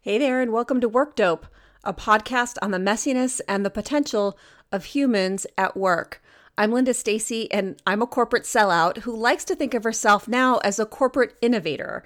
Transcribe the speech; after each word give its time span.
Hey 0.00 0.16
there, 0.16 0.40
and 0.40 0.52
welcome 0.52 0.80
to 0.80 0.88
Work 0.88 1.16
Dope, 1.16 1.48
a 1.82 1.92
podcast 1.92 2.56
on 2.62 2.70
the 2.70 2.78
messiness 2.78 3.40
and 3.48 3.66
the 3.66 3.68
potential 3.68 4.38
of 4.70 4.84
humans 4.84 5.44
at 5.58 5.76
work. 5.76 6.22
I'm 6.56 6.70
Linda 6.70 6.94
Stacy, 6.94 7.50
and 7.50 7.82
I'm 7.84 8.00
a 8.00 8.06
corporate 8.06 8.44
sellout 8.44 8.98
who 8.98 9.16
likes 9.16 9.44
to 9.46 9.56
think 9.56 9.74
of 9.74 9.82
herself 9.82 10.28
now 10.28 10.58
as 10.58 10.78
a 10.78 10.86
corporate 10.86 11.34
innovator. 11.42 12.04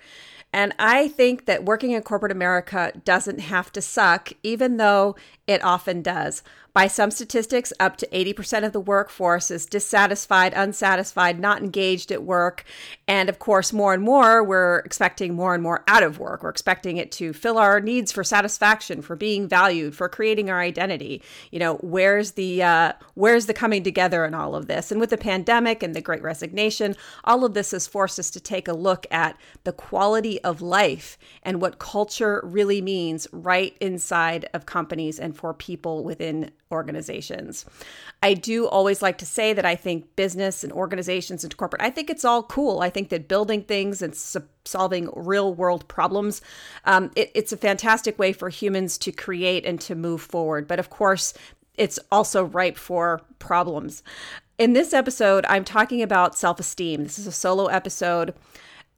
And 0.55 0.75
I 0.79 1.09
think 1.09 1.45
that 1.45 1.67
working 1.67 1.91
in 1.91 2.03
corporate 2.03 2.33
America 2.33 2.95
doesn't 3.05 3.41
have 3.41 3.70
to 3.73 3.82
suck, 3.82 4.32
even 4.43 4.79
though 4.79 5.14
it 5.46 5.62
often 5.62 6.00
does. 6.00 6.43
By 6.75 6.86
some 6.86 7.11
statistics, 7.11 7.70
up 7.79 7.98
to 7.98 8.07
80% 8.07 8.64
of 8.64 8.73
the 8.73 8.80
workforce 8.80 9.50
is 9.50 9.66
dissatisfied, 9.66 10.55
unsatisfied, 10.55 11.38
not 11.38 11.61
engaged 11.61 12.11
at 12.11 12.23
work. 12.23 12.64
And 13.06 13.29
of 13.29 13.38
course, 13.38 13.75
more 13.75 13.93
and 13.93 14.02
more, 14.02 14.43
we're 14.43 14.79
expecting 14.79 15.34
more 15.34 15.52
and 15.52 15.62
more 15.62 15.84
out 15.87 16.02
of 16.02 16.19
work. 16.19 16.43
We're 16.43 16.48
expecting 16.48 16.96
it 16.96 17.12
to 17.12 17.34
fill 17.34 17.59
our 17.59 17.79
needs 17.79 18.11
for 18.11 18.24
satisfaction, 18.24 19.02
for 19.02 19.16
being 19.16 19.47
valued, 19.48 19.95
for 19.95 20.09
creating 20.09 20.48
our 20.48 20.61
identity. 20.61 21.20
You 21.50 21.59
know, 21.59 21.74
where's 21.83 22.33
the 22.33 22.62
uh, 22.62 22.92
where's 23.12 23.45
the 23.45 23.52
coming 23.52 23.83
together 23.83 24.25
in 24.25 24.33
all 24.33 24.55
of 24.55 24.66
this? 24.66 24.91
And 24.91 24.98
with 24.98 25.11
the 25.11 25.19
pandemic 25.19 25.83
and 25.83 25.95
the 25.95 26.00
Great 26.00 26.23
Resignation, 26.23 26.97
all 27.25 27.45
of 27.45 27.52
this 27.52 27.73
has 27.73 27.86
forced 27.86 28.19
us 28.19 28.30
to 28.30 28.41
take 28.41 28.66
a 28.66 28.73
look 28.73 29.06
at 29.11 29.36
the 29.64 29.73
quality 29.73 30.41
of 30.42 30.62
life 30.62 31.19
and 31.42 31.61
what 31.61 31.78
culture 31.78 32.41
really 32.42 32.80
means 32.80 33.28
right 33.30 33.77
inside 33.78 34.48
of 34.55 34.64
companies 34.64 35.20
and 35.20 35.36
for 35.36 35.52
people 35.52 36.02
within 36.02 36.50
organizations. 36.73 37.65
I 38.23 38.35
do 38.35 38.67
always 38.67 39.03
like 39.03 39.19
to 39.19 39.27
say 39.27 39.53
that 39.53 39.65
I 39.65 39.75
think 39.75 40.17
business 40.17 40.65
and 40.65 40.73
organizations 40.73 41.45
and 41.45 41.57
corporate, 41.57 41.83
I 41.83 41.91
think 41.91 42.11
it's 42.11 42.25
all 42.25 42.43
cool. 42.43 42.81
I 42.81 42.91
think 42.91 43.11
that 43.11 43.29
building 43.29 43.62
things 43.62 44.03
and 44.03 44.17
solving 44.65 45.11
real 45.15 45.55
world 45.55 45.87
problems, 45.89 46.43
um, 46.85 47.11
it, 47.15 47.31
it's 47.35 47.53
a 47.53 47.57
fantastic 47.57 48.19
way 48.19 48.33
for 48.33 48.48
humans 48.48 48.98
to 48.98 49.12
create 49.12 49.65
and 49.65 49.81
to 49.83 49.95
move 49.95 50.23
forward. 50.23 50.67
But 50.67 50.79
of 50.79 50.91
course, 50.91 51.34
it's 51.77 51.98
also 52.11 52.45
ripe 52.45 52.77
for 52.77 53.23
problems. 53.39 54.03
In 54.59 54.75
this 54.75 54.92
episode, 54.92 55.45
I'm 55.48 55.64
talking 55.64 56.03
about 56.03 56.36
self 56.36 56.61
esteem. 56.61 57.05
This 57.05 57.19
is 57.19 57.27
a 57.27 57.33
solo 57.33 57.67
episode. 57.67 58.34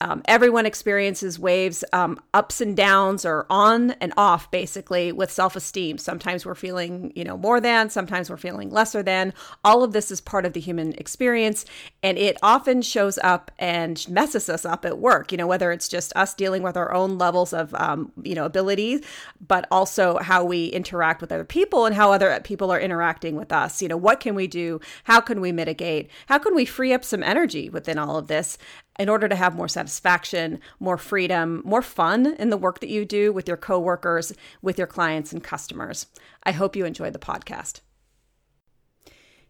Um, 0.01 0.23
everyone 0.27 0.67
experiences 0.67 1.39
waves, 1.39 1.85
um, 1.93 2.21
ups 2.35 2.61
and 2.61 2.77
downs, 2.77 3.25
or 3.25 3.47
on 3.49 3.93
and 3.93 4.13
off, 4.17 4.51
basically, 4.51 5.13
with 5.13 5.31
self 5.31 5.57
esteem. 5.57 5.99
Sometimes 5.99 6.45
we're 6.45 6.55
feeling, 6.55 7.13
you 7.15 7.25
know, 7.25 7.37
more 7.37 7.61
than, 7.61 7.89
sometimes 7.91 8.29
we're 8.29 8.37
feeling 8.37 8.71
lesser 8.71 9.03
than. 9.03 9.33
All 9.65 9.83
of 9.83 9.93
this 9.93 10.11
is 10.11 10.21
part 10.21 10.45
of 10.45 10.53
the 10.53 10.61
human 10.61 10.93
experience, 10.95 11.65
and 12.03 12.19
it 12.19 12.37
often 12.43 12.83
shows 12.83 13.19
up 13.23 13.51
and 13.59 14.07
messes 14.09 14.49
us 14.49 14.65
up 14.65 14.85
at 14.85 14.99
work, 14.99 15.31
you 15.31 15.39
know, 15.39 15.47
whether 15.47 15.71
it's 15.71 15.89
just 15.89 16.13
us 16.17 16.35
dealing 16.35 16.63
with 16.63 16.77
our 16.77 16.93
own 16.93 17.17
levels 17.17 17.53
of, 17.53 17.73
um, 17.75 18.13
you 18.23 18.35
know, 18.35 18.45
abilities, 18.45 19.01
but 19.47 19.67
also 19.71 20.19
how 20.19 20.45
we 20.45 20.67
interact 20.67 21.21
with 21.21 21.33
other 21.33 21.45
people 21.45 21.87
and 21.87 21.95
how 21.95 22.13
other 22.13 22.39
people 22.43 22.71
are 22.71 22.81
interacting 22.81 23.37
with 23.37 23.53
us. 23.53 23.81
You 23.81 23.89
know, 23.89 23.97
what 23.97 24.21
can 24.21 24.35
we 24.35 24.49
do? 24.49 24.81
How 25.05 25.21
can 25.21 25.41
we 25.41 25.53
mitigate? 25.53 26.11
How 26.27 26.39
can 26.39 26.55
we 26.55 26.65
free 26.65 26.93
up 26.93 27.05
some 27.05 27.23
energy 27.23 27.71
within 27.71 27.97
all 27.97 28.19
of 28.19 28.27
this? 28.27 28.59
In 28.99 29.09
order 29.09 29.29
to 29.29 29.37
have 29.37 29.57
more 29.57 29.69
satisfaction, 29.69 30.61
more 30.79 30.97
freedom, 30.97 31.63
more 31.65 31.83
fun 31.83 32.35
in 32.39 32.51
the 32.51 32.57
work 32.57 32.81
that 32.81 32.89
you 32.89 33.05
do 33.05 33.33
with 33.33 33.49
your 33.49 33.57
coworkers, 33.57 34.33
with 34.63 34.79
your 34.79 34.87
clients 34.87 35.33
and 35.33 35.43
customers. 35.43 36.07
I 36.45 36.53
hope 36.53 36.77
you 36.77 36.85
enjoy 36.85 37.11
the 37.11 37.19
podcast. 37.19 37.81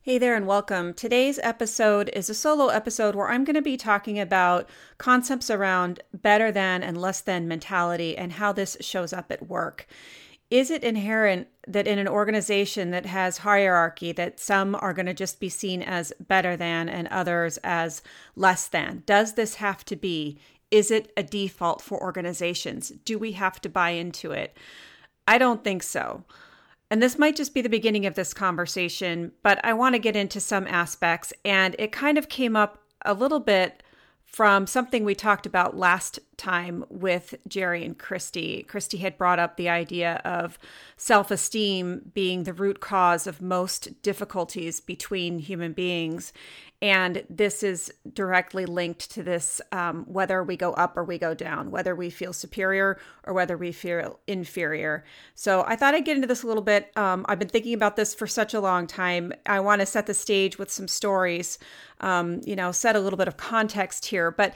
Hey 0.06 0.18
there, 0.18 0.34
and 0.34 0.46
welcome. 0.46 0.92
Today's 0.92 1.40
episode 1.42 2.10
is 2.12 2.28
a 2.28 2.34
solo 2.34 2.68
episode 2.68 3.14
where 3.14 3.30
I'm 3.30 3.42
going 3.42 3.54
to 3.54 3.62
be 3.62 3.78
talking 3.78 4.20
about 4.20 4.68
concepts 4.98 5.48
around 5.48 6.02
better 6.12 6.52
than 6.52 6.82
and 6.82 7.00
less 7.00 7.22
than 7.22 7.48
mentality 7.48 8.14
and 8.14 8.32
how 8.32 8.52
this 8.52 8.76
shows 8.80 9.14
up 9.14 9.32
at 9.32 9.48
work. 9.48 9.86
Is 10.54 10.70
it 10.70 10.84
inherent 10.84 11.48
that 11.66 11.88
in 11.88 11.98
an 11.98 12.06
organization 12.06 12.92
that 12.92 13.06
has 13.06 13.38
hierarchy 13.38 14.12
that 14.12 14.38
some 14.38 14.76
are 14.76 14.92
going 14.92 15.06
to 15.06 15.12
just 15.12 15.40
be 15.40 15.48
seen 15.48 15.82
as 15.82 16.12
better 16.20 16.56
than 16.56 16.88
and 16.88 17.08
others 17.08 17.58
as 17.64 18.02
less 18.36 18.68
than? 18.68 19.02
Does 19.04 19.32
this 19.32 19.56
have 19.56 19.84
to 19.86 19.96
be? 19.96 20.38
Is 20.70 20.92
it 20.92 21.10
a 21.16 21.24
default 21.24 21.82
for 21.82 22.00
organizations? 22.00 22.90
Do 23.04 23.18
we 23.18 23.32
have 23.32 23.60
to 23.62 23.68
buy 23.68 23.90
into 23.90 24.30
it? 24.30 24.56
I 25.26 25.38
don't 25.38 25.64
think 25.64 25.82
so. 25.82 26.22
And 26.88 27.02
this 27.02 27.18
might 27.18 27.34
just 27.34 27.52
be 27.52 27.60
the 27.60 27.68
beginning 27.68 28.06
of 28.06 28.14
this 28.14 28.32
conversation, 28.32 29.32
but 29.42 29.58
I 29.64 29.72
want 29.72 29.96
to 29.96 29.98
get 29.98 30.14
into 30.14 30.38
some 30.38 30.68
aspects. 30.68 31.32
And 31.44 31.74
it 31.80 31.90
kind 31.90 32.16
of 32.16 32.28
came 32.28 32.54
up 32.54 32.78
a 33.04 33.12
little 33.12 33.40
bit 33.40 33.82
from 34.24 34.68
something 34.68 35.04
we 35.04 35.16
talked 35.16 35.46
about 35.46 35.76
last 35.76 36.20
time 36.36 36.84
with 36.88 37.34
Jerry 37.48 37.84
and 37.84 37.98
Christy. 37.98 38.62
Christy 38.64 38.98
had 38.98 39.18
brought 39.18 39.38
up 39.38 39.56
the 39.56 39.68
idea 39.68 40.20
of 40.24 40.58
self 40.96 41.30
esteem 41.30 42.10
being 42.14 42.44
the 42.44 42.52
root 42.52 42.80
cause 42.80 43.26
of 43.26 43.42
most 43.42 44.02
difficulties 44.02 44.80
between 44.80 45.38
human 45.38 45.72
beings. 45.72 46.32
And 46.84 47.24
this 47.30 47.62
is 47.62 47.90
directly 48.12 48.66
linked 48.66 49.10
to 49.12 49.22
this 49.22 49.60
um, 49.72 50.04
whether 50.06 50.44
we 50.44 50.54
go 50.54 50.74
up 50.74 50.98
or 50.98 51.04
we 51.04 51.16
go 51.16 51.32
down, 51.32 51.70
whether 51.70 51.94
we 51.94 52.10
feel 52.10 52.34
superior 52.34 52.98
or 53.22 53.32
whether 53.32 53.56
we 53.56 53.72
feel 53.72 54.20
inferior. 54.26 55.02
So 55.34 55.64
I 55.66 55.76
thought 55.76 55.94
I'd 55.94 56.04
get 56.04 56.16
into 56.16 56.28
this 56.28 56.42
a 56.42 56.46
little 56.46 56.62
bit. 56.62 56.92
Um, 56.94 57.24
I've 57.26 57.38
been 57.38 57.48
thinking 57.48 57.72
about 57.72 57.96
this 57.96 58.14
for 58.14 58.26
such 58.26 58.52
a 58.52 58.60
long 58.60 58.86
time. 58.86 59.32
I 59.46 59.60
want 59.60 59.80
to 59.80 59.86
set 59.86 60.04
the 60.04 60.12
stage 60.12 60.58
with 60.58 60.70
some 60.70 60.86
stories, 60.86 61.58
um, 62.00 62.42
you 62.44 62.54
know, 62.54 62.70
set 62.70 62.96
a 62.96 63.00
little 63.00 63.16
bit 63.16 63.28
of 63.28 63.38
context 63.38 64.04
here. 64.04 64.30
But 64.30 64.54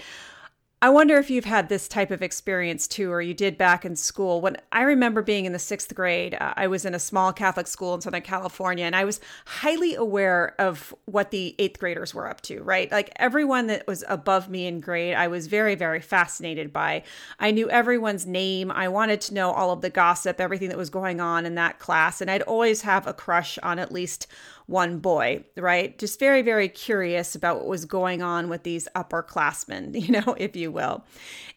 I 0.81 0.91
wonder 0.91 1.17
if 1.17 1.29
you've 1.29 1.45
had 1.45 1.69
this 1.69 1.89
type 1.89 2.13
of 2.13 2.23
experience 2.23 2.87
too, 2.87 3.11
or 3.11 3.21
you 3.21 3.35
did 3.35 3.59
back 3.59 3.85
in 3.85 3.97
school. 3.97 4.41
When 4.41 4.59
I 4.71 4.83
remember 4.83 5.23
being 5.23 5.45
in 5.45 5.53
the 5.53 5.59
sixth 5.59 5.93
grade, 5.93 6.35
uh, 6.35 6.55
I 6.57 6.69
was 6.69 6.85
in 6.85 6.95
a 6.95 7.01
small 7.01 7.33
Catholic 7.33 7.67
school 7.67 7.97
in 7.97 8.01
Southern 8.01 8.23
California, 8.23 8.85
and 8.85 8.95
I 8.95 9.05
was 9.05 9.21
highly 9.45 9.97
aware 9.97 10.55
of 10.61 10.95
what 11.07 11.33
the 11.33 11.57
eighth 11.59 11.81
graders 11.81 12.15
were 12.15 12.29
up 12.29 12.43
to, 12.43 12.63
right? 12.63 12.93
Like 12.93 13.11
everyone 13.17 13.67
that 13.67 13.89
was 13.89 14.05
above 14.07 14.49
me 14.49 14.69
in 14.69 14.79
grade, 14.79 15.15
I 15.15 15.27
was 15.27 15.49
very, 15.49 15.75
very 15.75 16.01
fascinated 16.01 16.73
by. 16.73 17.03
I 17.41 17.51
knew 17.51 17.69
everyone's 17.69 18.25
name. 18.25 18.71
I 18.71 18.87
wanted 18.87 19.21
to 19.23 19.35
know 19.35 19.51
all 19.51 19.73
of 19.73 19.81
the 19.81 19.91
gossip, 19.91 20.41
everything 20.41 20.69
that 20.69 20.79
was 20.79 20.91
going 20.91 21.21
on 21.21 21.45
in 21.45 21.57
that 21.57 21.81
class, 21.81 22.21
and 22.21 22.31
I'd 22.31 22.43
always 22.43 22.83
have 22.83 23.05
a 23.09 23.13
crush 23.13 23.59
on 23.65 23.81
at 23.81 23.91
least 23.91 24.29
one 24.69 24.99
boy, 24.99 25.43
right? 25.57 25.99
Just 25.99 26.21
very, 26.21 26.43
very 26.43 26.69
curious 26.69 27.35
about 27.35 27.57
what 27.57 27.67
was 27.67 27.87
going 27.87 28.21
on 28.21 28.51
with 28.51 28.65
these 28.65 28.87
upperclassmen, 28.95 29.99
you 30.07 30.13
know, 30.13 30.37
if 30.39 30.55
you 30.55 30.71
will. 30.71 31.05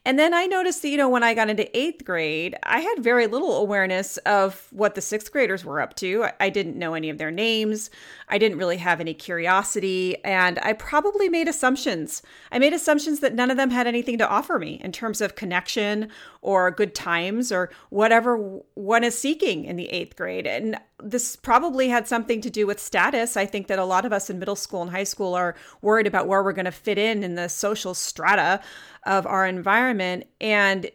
And 0.03 0.17
then 0.17 0.33
I 0.33 0.45
noticed 0.45 0.81
that, 0.81 0.89
you 0.89 0.97
know, 0.97 1.09
when 1.09 1.21
I 1.21 1.33
got 1.35 1.49
into 1.49 1.77
eighth 1.77 2.05
grade, 2.05 2.55
I 2.63 2.79
had 2.79 3.03
very 3.03 3.27
little 3.27 3.57
awareness 3.57 4.17
of 4.19 4.65
what 4.71 4.95
the 4.95 5.01
sixth 5.01 5.31
graders 5.31 5.63
were 5.63 5.79
up 5.79 5.95
to. 5.97 6.25
I 6.39 6.49
didn't 6.49 6.79
know 6.79 6.93
any 6.93 7.09
of 7.09 7.19
their 7.19 7.29
names. 7.29 7.91
I 8.29 8.37
didn't 8.37 8.57
really 8.57 8.77
have 8.77 8.99
any 8.99 9.13
curiosity. 9.13 10.23
And 10.23 10.57
I 10.59 10.73
probably 10.73 11.29
made 11.29 11.47
assumptions. 11.47 12.23
I 12.51 12.57
made 12.59 12.73
assumptions 12.73 13.19
that 13.19 13.35
none 13.35 13.51
of 13.51 13.57
them 13.57 13.69
had 13.69 13.85
anything 13.85 14.17
to 14.19 14.27
offer 14.27 14.57
me 14.57 14.79
in 14.83 14.91
terms 14.91 15.21
of 15.21 15.35
connection 15.35 16.07
or 16.41 16.71
good 16.71 16.95
times 16.95 17.51
or 17.51 17.69
whatever 17.89 18.37
one 18.73 19.03
is 19.03 19.19
seeking 19.19 19.65
in 19.65 19.75
the 19.75 19.89
eighth 19.89 20.15
grade. 20.15 20.47
And 20.47 20.79
this 21.03 21.35
probably 21.35 21.89
had 21.89 22.07
something 22.07 22.41
to 22.41 22.49
do 22.49 22.67
with 22.67 22.79
status. 22.79 23.37
I 23.37 23.45
think 23.45 23.67
that 23.67 23.79
a 23.79 23.85
lot 23.85 24.05
of 24.05 24.13
us 24.13 24.29
in 24.29 24.39
middle 24.39 24.55
school 24.55 24.81
and 24.81 24.91
high 24.91 25.03
school 25.03 25.33
are 25.35 25.55
worried 25.81 26.07
about 26.07 26.27
where 26.27 26.43
we're 26.43 26.53
going 26.53 26.65
to 26.65 26.71
fit 26.71 26.97
in 26.97 27.23
in 27.23 27.35
the 27.35 27.49
social 27.49 27.93
strata 27.93 28.61
of 29.05 29.25
our 29.25 29.45
environment. 29.45 30.25
And 30.39 30.89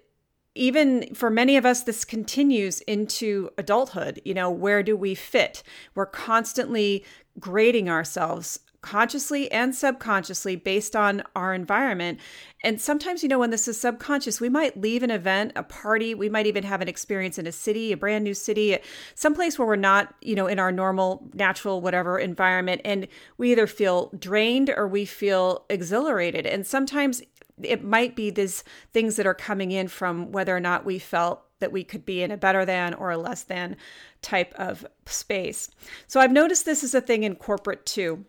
even 0.55 1.15
for 1.15 1.31
many 1.31 1.57
of 1.57 1.67
us, 1.67 1.83
this 1.83 2.05
continues 2.05 2.81
into 2.83 3.51
adulthood. 3.59 4.21
You 4.25 4.35
know, 4.35 4.51
where 4.51 4.83
do 4.83 4.97
we 4.97 5.15
fit? 5.15 5.63
We're 5.95 6.07
constantly 6.07 7.05
grading 7.39 7.91
ourselves 7.91 8.59
consciously 8.87 9.51
and 9.51 9.75
subconsciously 9.75 10.55
based 10.55 10.95
on 10.95 11.21
our 11.35 11.53
environment. 11.53 12.21
And 12.63 12.81
sometimes, 12.81 13.25
you 13.25 13.29
know, 13.29 13.41
when 13.41 13.51
this 13.51 13.67
is 13.67 13.81
subconscious, 13.81 14.41
we 14.41 14.49
might 14.49 14.81
leave 14.81 15.03
an 15.03 15.11
event, 15.11 15.53
a 15.57 15.65
party, 15.65 16.15
we 16.15 16.29
might 16.29 16.47
even 16.47 16.63
have 16.63 16.81
an 16.81 16.89
experience 16.89 17.37
in 17.37 17.49
a 17.49 17.53
city, 17.53 17.91
a 17.91 17.97
brand 17.97 18.23
new 18.23 18.33
city, 18.33 18.79
someplace 19.17 19.59
where 19.59 19.67
we're 19.67 19.75
not, 19.75 20.15
you 20.23 20.37
know, 20.37 20.47
in 20.47 20.61
our 20.61 20.71
normal, 20.71 21.29
natural, 21.35 21.81
whatever 21.81 22.17
environment. 22.17 22.81
And 22.85 23.09
we 23.39 23.51
either 23.51 23.67
feel 23.67 24.13
drained 24.17 24.71
or 24.71 24.87
we 24.87 25.05
feel 25.05 25.65
exhilarated. 25.69 26.47
And 26.47 26.65
sometimes 26.65 27.23
it 27.61 27.83
might 27.83 28.15
be 28.15 28.31
these 28.31 28.63
things 28.93 29.17
that 29.17 29.27
are 29.27 29.35
coming 29.35 29.73
in 29.73 29.89
from 29.89 30.31
whether 30.31 30.57
or 30.57 30.61
not 30.61 30.85
we 30.85 31.01
felt 31.01 31.43
that 31.59 31.73
we 31.73 31.83
could 31.83 32.05
be 32.05 32.23
in 32.23 32.31
a 32.31 32.37
better 32.37 32.65
than 32.65 32.95
or 32.95 33.11
a 33.11 33.19
less 33.19 33.43
than 33.43 33.77
type 34.23 34.55
of 34.57 34.87
space. 35.07 35.71
So 36.07 36.21
I've 36.21 36.31
noticed 36.31 36.65
this 36.65 36.85
is 36.85 36.95
a 36.95 37.01
thing 37.01 37.25
in 37.25 37.35
corporate 37.35 37.85
too. 37.85 38.25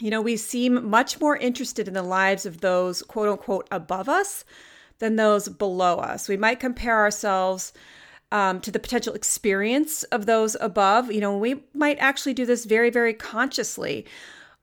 You 0.00 0.10
know, 0.10 0.20
we 0.20 0.36
seem 0.36 0.88
much 0.88 1.20
more 1.20 1.36
interested 1.36 1.86
in 1.86 1.94
the 1.94 2.02
lives 2.02 2.46
of 2.46 2.60
those 2.60 3.02
quote 3.02 3.28
unquote 3.28 3.68
above 3.70 4.08
us 4.08 4.44
than 4.98 5.16
those 5.16 5.48
below 5.48 5.96
us. 5.96 6.28
We 6.28 6.36
might 6.36 6.60
compare 6.60 6.98
ourselves 6.98 7.72
um, 8.32 8.60
to 8.62 8.72
the 8.72 8.80
potential 8.80 9.14
experience 9.14 10.02
of 10.04 10.26
those 10.26 10.56
above. 10.60 11.12
You 11.12 11.20
know, 11.20 11.38
we 11.38 11.62
might 11.72 11.98
actually 11.98 12.34
do 12.34 12.44
this 12.44 12.64
very, 12.64 12.90
very 12.90 13.14
consciously. 13.14 14.06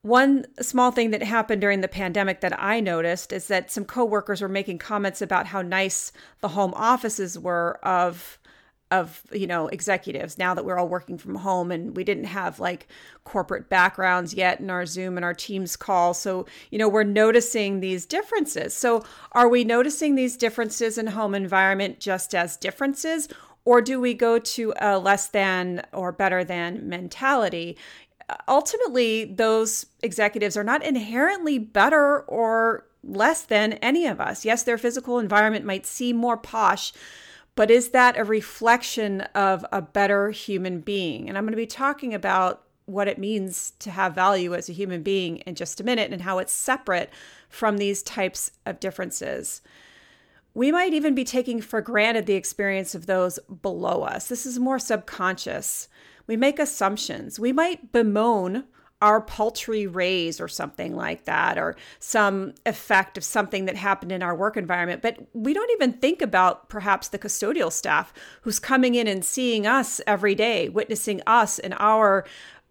One 0.01 0.45
small 0.59 0.91
thing 0.91 1.11
that 1.11 1.21
happened 1.21 1.61
during 1.61 1.81
the 1.81 1.87
pandemic 1.87 2.41
that 2.41 2.59
I 2.59 2.79
noticed 2.79 3.31
is 3.31 3.47
that 3.47 3.71
some 3.71 3.85
coworkers 3.85 4.41
were 4.41 4.49
making 4.49 4.79
comments 4.79 5.21
about 5.21 5.47
how 5.47 5.61
nice 5.61 6.11
the 6.41 6.49
home 6.49 6.73
offices 6.75 7.37
were 7.37 7.79
of 7.83 8.39
of 8.91 9.23
you 9.31 9.47
know 9.47 9.67
executives 9.69 10.37
now 10.37 10.53
that 10.53 10.65
we're 10.65 10.77
all 10.77 10.87
working 10.87 11.17
from 11.17 11.35
home 11.35 11.71
and 11.71 11.95
we 11.95 12.03
didn't 12.03 12.25
have 12.25 12.59
like 12.59 12.87
corporate 13.23 13.69
backgrounds 13.69 14.33
yet 14.33 14.59
in 14.59 14.69
our 14.69 14.85
zoom 14.85 15.17
and 15.17 15.23
our 15.23 15.33
teams 15.33 15.75
call. 15.75 16.13
So 16.13 16.45
you 16.69 16.77
know 16.77 16.89
we're 16.89 17.03
noticing 17.03 17.79
these 17.79 18.05
differences. 18.05 18.75
So 18.75 19.03
are 19.31 19.47
we 19.47 19.63
noticing 19.63 20.15
these 20.15 20.37
differences 20.37 20.97
in 20.97 21.07
home 21.07 21.33
environment 21.33 21.99
just 21.99 22.35
as 22.35 22.57
differences 22.57 23.29
or 23.63 23.81
do 23.81 23.99
we 23.99 24.13
go 24.13 24.39
to 24.39 24.73
a 24.79 24.97
less 24.99 25.27
than 25.27 25.83
or 25.93 26.11
better 26.11 26.43
than 26.43 26.87
mentality? 26.89 27.77
Ultimately 28.47 29.25
those 29.25 29.85
executives 30.03 30.57
are 30.57 30.63
not 30.63 30.83
inherently 30.83 31.59
better 31.59 32.21
or 32.21 32.85
less 33.03 33.43
than 33.43 33.73
any 33.73 34.05
of 34.05 34.19
us. 34.19 34.43
Yes 34.43 34.63
their 34.63 34.77
physical 34.77 35.17
environment 35.17 35.63
might 35.63 35.85
seem 35.85 36.17
more 36.17 36.37
posh 36.37 36.91
but 37.55 37.69
is 37.69 37.89
that 37.89 38.17
a 38.17 38.23
reflection 38.23 39.21
of 39.35 39.65
a 39.71 39.81
better 39.81 40.31
human 40.31 40.79
being? 40.79 41.27
And 41.27 41.37
I'm 41.37 41.43
going 41.43 41.51
to 41.51 41.57
be 41.57 41.65
talking 41.65 42.13
about 42.13 42.63
what 42.85 43.07
it 43.07 43.17
means 43.17 43.73
to 43.79 43.91
have 43.91 44.15
value 44.15 44.53
as 44.53 44.69
a 44.69 44.73
human 44.73 45.03
being 45.03 45.37
in 45.37 45.55
just 45.55 45.79
a 45.79 45.83
minute 45.83 46.11
and 46.11 46.21
how 46.21 46.39
it's 46.39 46.53
separate 46.53 47.09
from 47.49 47.77
these 47.77 48.03
types 48.03 48.51
of 48.65 48.79
differences. 48.79 49.61
We 50.53 50.71
might 50.71 50.93
even 50.93 51.15
be 51.15 51.23
taking 51.23 51.61
for 51.61 51.81
granted 51.81 52.25
the 52.25 52.33
experience 52.33 52.93
of 52.93 53.05
those 53.05 53.39
below 53.61 54.03
us. 54.03 54.27
This 54.27 54.45
is 54.45 54.59
more 54.59 54.79
subconscious. 54.79 55.87
We 56.27 56.35
make 56.35 56.59
assumptions. 56.59 57.39
We 57.39 57.53
might 57.53 57.91
bemoan 57.91 58.65
our 59.01 59.21
paltry 59.21 59.87
raise 59.87 60.39
or 60.39 60.47
something 60.47 60.95
like 60.95 61.25
that, 61.25 61.57
or 61.57 61.75
some 61.99 62.53
effect 62.65 63.17
of 63.17 63.23
something 63.23 63.65
that 63.65 63.75
happened 63.75 64.11
in 64.11 64.21
our 64.21 64.35
work 64.35 64.55
environment. 64.57 65.01
But 65.01 65.17
we 65.33 65.53
don't 65.53 65.71
even 65.71 65.93
think 65.93 66.21
about 66.21 66.69
perhaps 66.69 67.07
the 67.07 67.19
custodial 67.19 67.71
staff 67.71 68.13
who's 68.41 68.59
coming 68.59 68.95
in 68.95 69.07
and 69.07 69.25
seeing 69.25 69.65
us 69.65 70.01
every 70.05 70.35
day, 70.35 70.69
witnessing 70.69 71.21
us 71.25 71.59
in 71.59 71.73
our 71.73 72.25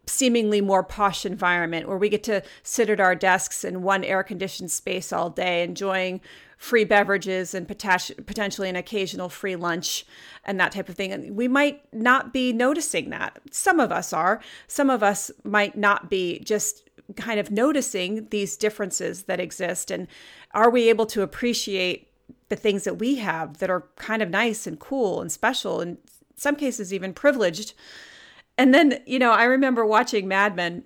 seemingly 0.06 0.60
more 0.60 0.82
posh 0.82 1.24
environment 1.24 1.86
where 1.86 1.98
we 1.98 2.08
get 2.08 2.24
to 2.24 2.42
sit 2.62 2.90
at 2.90 3.00
our 3.00 3.14
desks 3.14 3.64
in 3.64 3.82
one 3.82 4.02
air 4.02 4.22
conditioned 4.22 4.70
space 4.70 5.12
all 5.12 5.30
day, 5.30 5.62
enjoying 5.62 6.20
free 6.60 6.84
beverages 6.84 7.54
and 7.54 7.66
potentially 7.66 8.68
an 8.68 8.76
occasional 8.76 9.30
free 9.30 9.56
lunch 9.56 10.04
and 10.44 10.60
that 10.60 10.72
type 10.72 10.90
of 10.90 10.94
thing. 10.94 11.10
And 11.10 11.34
we 11.34 11.48
might 11.48 11.82
not 11.90 12.34
be 12.34 12.52
noticing 12.52 13.08
that. 13.08 13.40
Some 13.50 13.80
of 13.80 13.90
us 13.90 14.12
are. 14.12 14.42
Some 14.66 14.90
of 14.90 15.02
us 15.02 15.30
might 15.42 15.78
not 15.78 16.10
be 16.10 16.38
just 16.40 16.86
kind 17.16 17.40
of 17.40 17.50
noticing 17.50 18.28
these 18.28 18.58
differences 18.58 19.22
that 19.22 19.40
exist. 19.40 19.90
And 19.90 20.06
are 20.52 20.68
we 20.68 20.90
able 20.90 21.06
to 21.06 21.22
appreciate 21.22 22.12
the 22.50 22.56
things 22.56 22.84
that 22.84 22.98
we 22.98 23.16
have 23.16 23.56
that 23.56 23.70
are 23.70 23.86
kind 23.96 24.20
of 24.20 24.28
nice 24.28 24.66
and 24.66 24.78
cool 24.78 25.22
and 25.22 25.32
special, 25.32 25.80
and 25.80 25.96
some 26.36 26.56
cases 26.56 26.92
even 26.92 27.14
privileged? 27.14 27.72
And 28.58 28.74
then, 28.74 29.00
you 29.06 29.18
know, 29.18 29.32
I 29.32 29.44
remember 29.44 29.86
watching 29.86 30.28
Mad 30.28 30.54
Men 30.54 30.84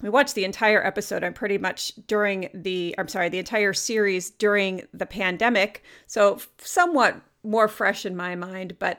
we 0.00 0.08
watched 0.08 0.34
the 0.34 0.44
entire 0.44 0.84
episode 0.84 1.22
i'm 1.24 1.34
pretty 1.34 1.58
much 1.58 1.92
during 2.06 2.48
the 2.54 2.94
i'm 2.98 3.08
sorry 3.08 3.28
the 3.28 3.38
entire 3.38 3.72
series 3.72 4.30
during 4.30 4.82
the 4.92 5.06
pandemic. 5.06 5.82
So 6.06 6.40
somewhat 6.58 7.20
more 7.42 7.68
fresh 7.68 8.04
in 8.04 8.16
my 8.16 8.34
mind 8.36 8.76
but 8.78 8.98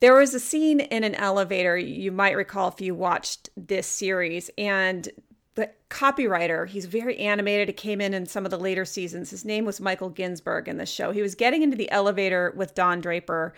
there 0.00 0.14
was 0.14 0.32
a 0.32 0.40
scene 0.40 0.80
in 0.80 1.02
an 1.04 1.14
elevator 1.16 1.76
you 1.76 2.12
might 2.12 2.36
recall 2.36 2.68
if 2.68 2.80
you 2.80 2.94
watched 2.94 3.50
this 3.56 3.86
series 3.86 4.50
and 4.56 5.08
the 5.58 5.70
copywriter 5.90 6.68
he's 6.68 6.86
very 6.86 7.18
animated 7.18 7.68
it 7.68 7.76
came 7.76 8.00
in 8.00 8.14
in 8.14 8.26
some 8.26 8.44
of 8.44 8.50
the 8.50 8.58
later 8.58 8.84
seasons 8.84 9.30
his 9.30 9.44
name 9.44 9.64
was 9.64 9.80
michael 9.80 10.08
ginsberg 10.08 10.68
in 10.68 10.76
the 10.76 10.86
show 10.86 11.10
he 11.10 11.20
was 11.20 11.34
getting 11.34 11.62
into 11.62 11.76
the 11.76 11.90
elevator 11.90 12.52
with 12.56 12.74
don 12.74 13.00
draper 13.00 13.52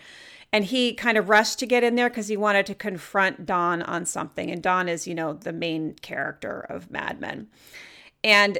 and 0.51 0.65
he 0.65 0.93
kind 0.93 1.17
of 1.17 1.29
rushed 1.29 1.59
to 1.59 1.65
get 1.65 1.83
in 1.83 1.95
there 1.95 2.09
because 2.09 2.27
he 2.27 2.35
wanted 2.35 2.65
to 2.65 2.75
confront 2.75 3.45
Don 3.45 3.81
on 3.83 4.05
something. 4.05 4.51
And 4.51 4.61
Don 4.61 4.89
is, 4.89 5.07
you 5.07 5.15
know, 5.15 5.33
the 5.33 5.53
main 5.53 5.93
character 6.01 6.65
of 6.67 6.91
Mad 6.91 7.21
Men. 7.21 7.47
And 8.23 8.59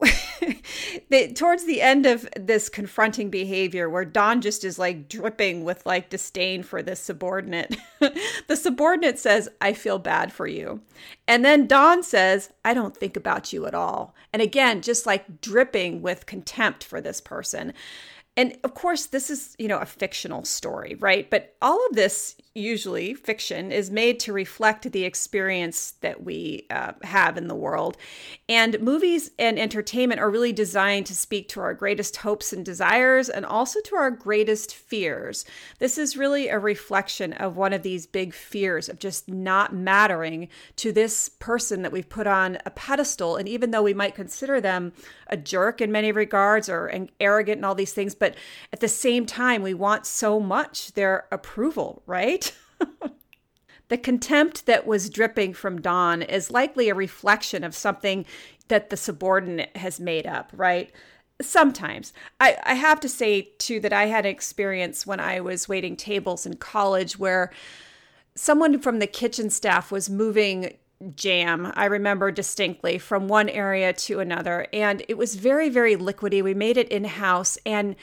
towards 1.34 1.64
the 1.64 1.82
end 1.82 2.06
of 2.06 2.28
this 2.36 2.68
confronting 2.68 3.30
behavior 3.30 3.90
where 3.90 4.04
don 4.04 4.40
just 4.40 4.64
is 4.64 4.78
like 4.78 5.08
dripping 5.08 5.64
with 5.64 5.84
like 5.84 6.08
disdain 6.08 6.62
for 6.62 6.82
this 6.82 7.00
subordinate 7.00 7.76
the 8.46 8.56
subordinate 8.56 9.18
says 9.18 9.48
i 9.60 9.72
feel 9.72 9.98
bad 9.98 10.32
for 10.32 10.46
you. 10.46 10.80
And 11.26 11.44
then 11.44 11.66
don 11.66 12.02
says 12.02 12.50
i 12.64 12.74
don't 12.74 12.96
think 12.96 13.16
about 13.16 13.52
you 13.52 13.66
at 13.66 13.74
all. 13.74 14.14
And 14.32 14.40
again 14.40 14.82
just 14.82 15.06
like 15.06 15.40
dripping 15.40 16.02
with 16.02 16.26
contempt 16.26 16.84
for 16.84 17.00
this 17.00 17.20
person. 17.20 17.72
And 18.38 18.56
of 18.62 18.74
course, 18.74 19.06
this 19.06 19.30
is, 19.30 19.56
you 19.58 19.66
know, 19.66 19.78
a 19.78 19.84
fictional 19.84 20.44
story, 20.44 20.96
right? 21.00 21.28
But 21.28 21.56
all 21.60 21.84
of 21.90 21.96
this, 21.96 22.36
usually 22.58 23.14
fiction, 23.14 23.72
is 23.72 23.90
made 23.90 24.20
to 24.20 24.32
reflect 24.32 24.90
the 24.90 25.04
experience 25.04 25.92
that 26.00 26.24
we 26.24 26.66
uh, 26.70 26.92
have 27.02 27.36
in 27.36 27.48
the 27.48 27.54
world. 27.54 27.96
And 28.48 28.80
movies 28.80 29.30
and 29.38 29.58
entertainment 29.58 30.20
are 30.20 30.30
really 30.30 30.52
designed 30.52 31.06
to 31.06 31.14
speak 31.14 31.48
to 31.50 31.60
our 31.60 31.74
greatest 31.74 32.16
hopes 32.16 32.52
and 32.52 32.64
desires 32.64 33.28
and 33.28 33.46
also 33.46 33.80
to 33.80 33.96
our 33.96 34.10
greatest 34.10 34.74
fears. 34.74 35.44
This 35.78 35.98
is 35.98 36.16
really 36.16 36.48
a 36.48 36.58
reflection 36.58 37.32
of 37.34 37.56
one 37.56 37.72
of 37.72 37.82
these 37.82 38.06
big 38.06 38.34
fears 38.34 38.88
of 38.88 38.98
just 38.98 39.28
not 39.28 39.74
mattering 39.74 40.48
to 40.76 40.92
this 40.92 41.28
person 41.28 41.82
that 41.82 41.92
we've 41.92 42.08
put 42.08 42.26
on 42.26 42.58
a 42.66 42.70
pedestal. 42.70 43.36
And 43.36 43.48
even 43.48 43.70
though 43.70 43.82
we 43.82 43.94
might 43.94 44.14
consider 44.14 44.60
them 44.60 44.92
a 45.28 45.36
jerk 45.36 45.80
in 45.80 45.92
many 45.92 46.12
regards 46.12 46.68
or 46.68 46.92
arrogant 47.20 47.58
and 47.58 47.64
all 47.64 47.74
these 47.74 47.92
things, 47.92 48.14
but 48.14 48.34
at 48.72 48.80
the 48.80 48.88
same 48.88 49.26
time, 49.26 49.62
we 49.62 49.74
want 49.74 50.06
so 50.06 50.40
much 50.40 50.92
their 50.92 51.26
approval, 51.30 52.02
right? 52.06 52.47
the 53.88 53.98
contempt 53.98 54.66
that 54.66 54.86
was 54.86 55.10
dripping 55.10 55.54
from 55.54 55.80
Don 55.80 56.22
is 56.22 56.50
likely 56.50 56.88
a 56.88 56.94
reflection 56.94 57.64
of 57.64 57.74
something 57.74 58.24
that 58.68 58.90
the 58.90 58.96
subordinate 58.96 59.76
has 59.76 59.98
made 59.98 60.26
up, 60.26 60.50
right? 60.54 60.90
Sometimes. 61.40 62.12
I, 62.40 62.56
I 62.64 62.74
have 62.74 63.00
to 63.00 63.08
say, 63.08 63.52
too, 63.58 63.80
that 63.80 63.92
I 63.92 64.06
had 64.06 64.26
an 64.26 64.32
experience 64.32 65.06
when 65.06 65.20
I 65.20 65.40
was 65.40 65.68
waiting 65.68 65.96
tables 65.96 66.44
in 66.44 66.56
college 66.56 67.18
where 67.18 67.50
someone 68.34 68.78
from 68.80 68.98
the 68.98 69.06
kitchen 69.06 69.50
staff 69.50 69.90
was 69.90 70.10
moving 70.10 70.74
jam, 71.14 71.72
I 71.76 71.84
remember 71.84 72.30
distinctly, 72.30 72.98
from 72.98 73.28
one 73.28 73.48
area 73.48 73.92
to 73.92 74.20
another. 74.20 74.66
And 74.72 75.02
it 75.08 75.16
was 75.16 75.36
very, 75.36 75.68
very 75.68 75.96
liquidy. 75.96 76.42
We 76.42 76.54
made 76.54 76.76
it 76.76 76.88
in 76.88 77.04
house. 77.04 77.56
And 77.64 77.94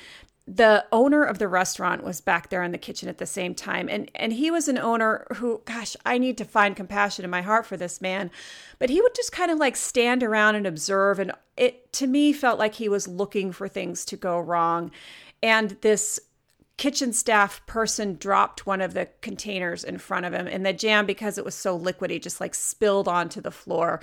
the 0.47 0.85
owner 0.91 1.23
of 1.23 1.39
the 1.39 1.47
restaurant 1.47 2.03
was 2.03 2.21
back 2.21 2.49
there 2.49 2.61
in 2.61 2.71
the 2.71 2.77
kitchen 2.77 3.09
at 3.09 3.17
the 3.17 3.25
same 3.25 3.55
time. 3.55 3.89
And 3.89 4.11
and 4.13 4.33
he 4.33 4.51
was 4.51 4.67
an 4.67 4.77
owner 4.77 5.25
who 5.35 5.61
gosh 5.65 5.95
I 6.05 6.17
need 6.17 6.37
to 6.37 6.45
find 6.45 6.75
compassion 6.75 7.25
in 7.25 7.31
my 7.31 7.41
heart 7.41 7.65
for 7.65 7.77
this 7.77 7.99
man. 7.99 8.29
But 8.77 8.91
he 8.91 9.01
would 9.01 9.15
just 9.15 9.31
kind 9.31 9.49
of 9.49 9.57
like 9.57 9.75
stand 9.75 10.21
around 10.21 10.55
and 10.55 10.67
observe. 10.67 11.17
And 11.17 11.31
it 11.57 11.91
to 11.93 12.05
me 12.07 12.31
felt 12.31 12.59
like 12.59 12.75
he 12.75 12.89
was 12.89 13.07
looking 13.07 13.51
for 13.51 13.67
things 13.67 14.05
to 14.05 14.17
go 14.17 14.39
wrong. 14.39 14.91
And 15.41 15.77
this 15.81 16.19
kitchen 16.77 17.13
staff 17.13 17.65
person 17.65 18.15
dropped 18.15 18.65
one 18.65 18.81
of 18.81 18.93
the 18.93 19.07
containers 19.21 19.83
in 19.83 19.97
front 19.97 20.25
of 20.25 20.33
him 20.33 20.45
and 20.45 20.65
the 20.65 20.73
jam 20.73 21.05
because 21.05 21.37
it 21.37 21.45
was 21.45 21.55
so 21.55 21.79
liquidy 21.79 22.21
just 22.21 22.41
like 22.41 22.53
spilled 22.53 23.07
onto 23.07 23.39
the 23.39 23.51
floor. 23.51 24.01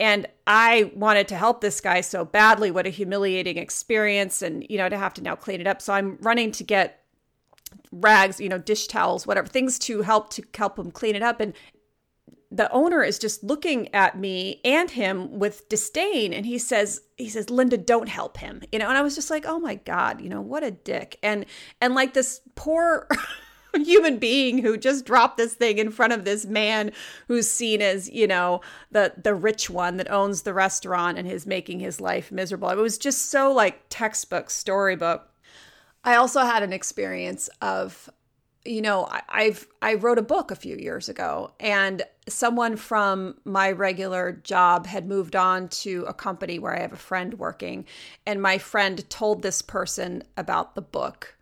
And 0.00 0.26
i 0.46 0.90
wanted 0.94 1.28
to 1.28 1.36
help 1.36 1.60
this 1.60 1.80
guy 1.80 2.00
so 2.00 2.24
badly. 2.24 2.70
What 2.70 2.86
a 2.86 2.90
humiliating 2.90 3.58
experience 3.58 4.40
and 4.42 4.66
you 4.70 4.78
know 4.78 4.88
to 4.88 4.96
have 4.96 5.14
to 5.14 5.22
now 5.22 5.36
clean 5.36 5.60
it 5.60 5.66
up. 5.66 5.82
So 5.82 5.92
i'm 5.92 6.16
running 6.20 6.52
to 6.52 6.64
get 6.64 7.02
rags 7.92 8.40
you 8.40 8.48
know 8.48 8.58
dish 8.58 8.86
towels 8.86 9.26
whatever 9.26 9.46
things 9.46 9.78
to 9.78 10.02
help 10.02 10.30
to 10.30 10.42
help 10.56 10.78
him 10.78 10.90
clean 10.90 11.16
it 11.16 11.22
up. 11.22 11.40
And 11.40 11.52
the 12.50 12.70
owner 12.70 13.02
is 13.02 13.18
just 13.18 13.42
looking 13.42 13.92
at 13.94 14.18
me 14.18 14.60
and 14.64 14.90
him 14.90 15.38
with 15.38 15.68
disdain 15.68 16.32
and 16.32 16.46
he 16.46 16.58
says 16.58 17.02
he 17.16 17.28
says 17.28 17.50
linda 17.50 17.76
don't 17.76 18.08
help 18.08 18.36
him 18.36 18.62
you 18.70 18.78
know 18.78 18.88
and 18.88 18.96
i 18.96 19.02
was 19.02 19.14
just 19.14 19.30
like 19.30 19.44
oh 19.46 19.58
my 19.58 19.74
god 19.74 20.20
you 20.20 20.28
know 20.28 20.40
what 20.40 20.62
a 20.62 20.70
dick 20.70 21.18
and 21.22 21.44
and 21.80 21.94
like 21.94 22.14
this 22.14 22.40
poor 22.54 23.08
human 23.84 24.18
being 24.18 24.58
who 24.58 24.76
just 24.76 25.04
dropped 25.04 25.36
this 25.36 25.54
thing 25.54 25.78
in 25.78 25.90
front 25.90 26.12
of 26.12 26.24
this 26.24 26.46
man 26.46 26.92
who's 27.28 27.50
seen 27.50 27.82
as 27.82 28.08
you 28.10 28.26
know 28.26 28.60
the 28.90 29.12
the 29.22 29.34
rich 29.34 29.68
one 29.68 29.96
that 29.96 30.10
owns 30.10 30.42
the 30.42 30.54
restaurant 30.54 31.18
and 31.18 31.28
is 31.28 31.46
making 31.46 31.80
his 31.80 32.00
life 32.00 32.32
miserable. 32.32 32.68
It 32.70 32.76
was 32.76 32.98
just 32.98 33.30
so 33.30 33.52
like 33.52 33.82
textbook 33.88 34.50
storybook. 34.50 35.28
I 36.04 36.14
also 36.14 36.40
had 36.40 36.62
an 36.62 36.72
experience 36.72 37.48
of 37.60 38.08
you 38.64 38.82
know, 38.82 39.08
I, 39.28 39.44
have 39.44 39.66
I 39.80 39.94
wrote 39.94 40.18
a 40.18 40.22
book 40.22 40.50
a 40.50 40.56
few 40.56 40.76
years 40.76 41.08
ago, 41.08 41.52
and 41.60 42.02
someone 42.28 42.76
from 42.76 43.36
my 43.44 43.70
regular 43.70 44.32
job 44.32 44.86
had 44.86 45.06
moved 45.06 45.36
on 45.36 45.68
to 45.68 46.04
a 46.08 46.14
company 46.14 46.58
where 46.58 46.76
I 46.76 46.80
have 46.80 46.92
a 46.92 46.96
friend 46.96 47.34
working, 47.34 47.84
and 48.26 48.42
my 48.42 48.58
friend 48.58 49.08
told 49.08 49.42
this 49.42 49.62
person 49.62 50.22
about 50.36 50.74
the 50.74 50.82
book, 50.82 51.36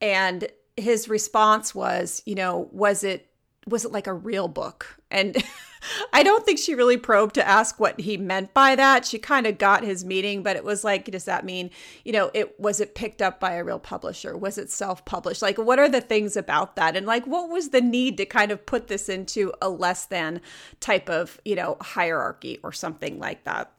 and 0.00 0.48
his 0.76 1.08
response 1.08 1.74
was, 1.74 2.22
you 2.26 2.34
know, 2.34 2.68
was 2.72 3.04
it 3.04 3.26
was 3.66 3.84
it 3.84 3.92
like 3.92 4.06
a 4.06 4.14
real 4.14 4.48
book? 4.48 4.96
And 5.10 5.36
I 6.12 6.22
don't 6.22 6.44
think 6.44 6.58
she 6.58 6.74
really 6.74 6.96
probed 6.96 7.34
to 7.36 7.46
ask 7.46 7.80
what 7.80 8.00
he 8.00 8.16
meant 8.16 8.52
by 8.52 8.76
that. 8.76 9.06
She 9.06 9.18
kind 9.18 9.46
of 9.46 9.58
got 9.58 9.84
his 9.84 10.04
meaning, 10.04 10.42
but 10.42 10.56
it 10.56 10.64
was 10.64 10.84
like, 10.84 11.10
does 11.10 11.24
that 11.24 11.44
mean, 11.44 11.70
you 12.04 12.12
know, 12.12 12.30
it 12.34 12.58
was 12.60 12.80
it 12.80 12.94
picked 12.94 13.22
up 13.22 13.40
by 13.40 13.52
a 13.52 13.64
real 13.64 13.78
publisher? 13.78 14.36
Was 14.36 14.58
it 14.58 14.70
self-published? 14.70 15.42
Like 15.42 15.58
what 15.58 15.78
are 15.78 15.88
the 15.88 16.00
things 16.00 16.36
about 16.36 16.76
that? 16.76 16.96
And 16.96 17.06
like 17.06 17.26
what 17.26 17.48
was 17.48 17.70
the 17.70 17.80
need 17.80 18.16
to 18.18 18.26
kind 18.26 18.52
of 18.52 18.66
put 18.66 18.88
this 18.88 19.08
into 19.08 19.52
a 19.62 19.68
less 19.68 20.06
than 20.06 20.40
type 20.80 21.08
of, 21.08 21.40
you 21.44 21.54
know, 21.54 21.76
hierarchy 21.80 22.58
or 22.62 22.72
something 22.72 23.18
like 23.18 23.44
that? 23.44 23.72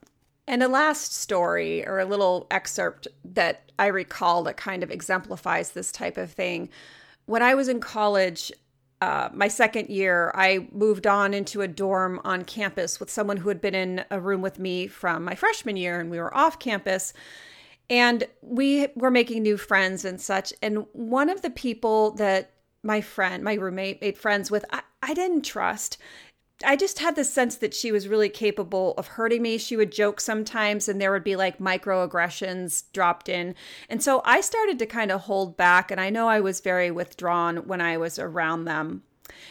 And 0.48 0.62
a 0.62 0.68
last 0.68 1.14
story 1.14 1.86
or 1.86 2.00
a 2.00 2.04
little 2.04 2.48
excerpt 2.50 3.06
that 3.24 3.70
I 3.78 3.86
recall 3.86 4.42
that 4.44 4.56
kind 4.56 4.82
of 4.82 4.90
exemplifies 4.90 5.70
this 5.70 5.92
type 5.92 6.16
of 6.16 6.32
thing. 6.32 6.68
When 7.26 7.42
I 7.42 7.54
was 7.54 7.68
in 7.68 7.78
college, 7.78 8.52
uh, 9.02 9.28
my 9.34 9.48
second 9.48 9.88
year, 9.88 10.30
I 10.32 10.68
moved 10.70 11.08
on 11.08 11.34
into 11.34 11.60
a 11.60 11.66
dorm 11.66 12.20
on 12.22 12.44
campus 12.44 13.00
with 13.00 13.10
someone 13.10 13.38
who 13.38 13.48
had 13.48 13.60
been 13.60 13.74
in 13.74 14.04
a 14.12 14.20
room 14.20 14.42
with 14.42 14.60
me 14.60 14.86
from 14.86 15.24
my 15.24 15.34
freshman 15.34 15.76
year, 15.76 15.98
and 15.98 16.08
we 16.08 16.20
were 16.20 16.32
off 16.36 16.60
campus. 16.60 17.12
And 17.90 18.22
we 18.42 18.86
were 18.94 19.10
making 19.10 19.42
new 19.42 19.56
friends 19.56 20.04
and 20.04 20.20
such. 20.20 20.52
And 20.62 20.86
one 20.92 21.30
of 21.30 21.42
the 21.42 21.50
people 21.50 22.12
that 22.12 22.52
my 22.84 23.00
friend, 23.00 23.42
my 23.42 23.54
roommate, 23.54 24.00
made 24.00 24.18
friends 24.18 24.52
with, 24.52 24.64
I, 24.70 24.82
I 25.02 25.14
didn't 25.14 25.42
trust. 25.42 25.98
I 26.64 26.76
just 26.76 26.98
had 26.98 27.16
the 27.16 27.24
sense 27.24 27.56
that 27.56 27.74
she 27.74 27.92
was 27.92 28.08
really 28.08 28.28
capable 28.28 28.94
of 28.96 29.08
hurting 29.08 29.42
me. 29.42 29.58
She 29.58 29.76
would 29.76 29.92
joke 29.92 30.20
sometimes, 30.20 30.88
and 30.88 31.00
there 31.00 31.12
would 31.12 31.24
be 31.24 31.36
like 31.36 31.58
microaggressions 31.58 32.84
dropped 32.92 33.28
in. 33.28 33.54
And 33.88 34.02
so 34.02 34.22
I 34.24 34.40
started 34.40 34.78
to 34.78 34.86
kind 34.86 35.10
of 35.10 35.22
hold 35.22 35.56
back. 35.56 35.90
And 35.90 36.00
I 36.00 36.10
know 36.10 36.28
I 36.28 36.40
was 36.40 36.60
very 36.60 36.90
withdrawn 36.90 37.58
when 37.66 37.80
I 37.80 37.96
was 37.96 38.18
around 38.18 38.64
them. 38.64 39.02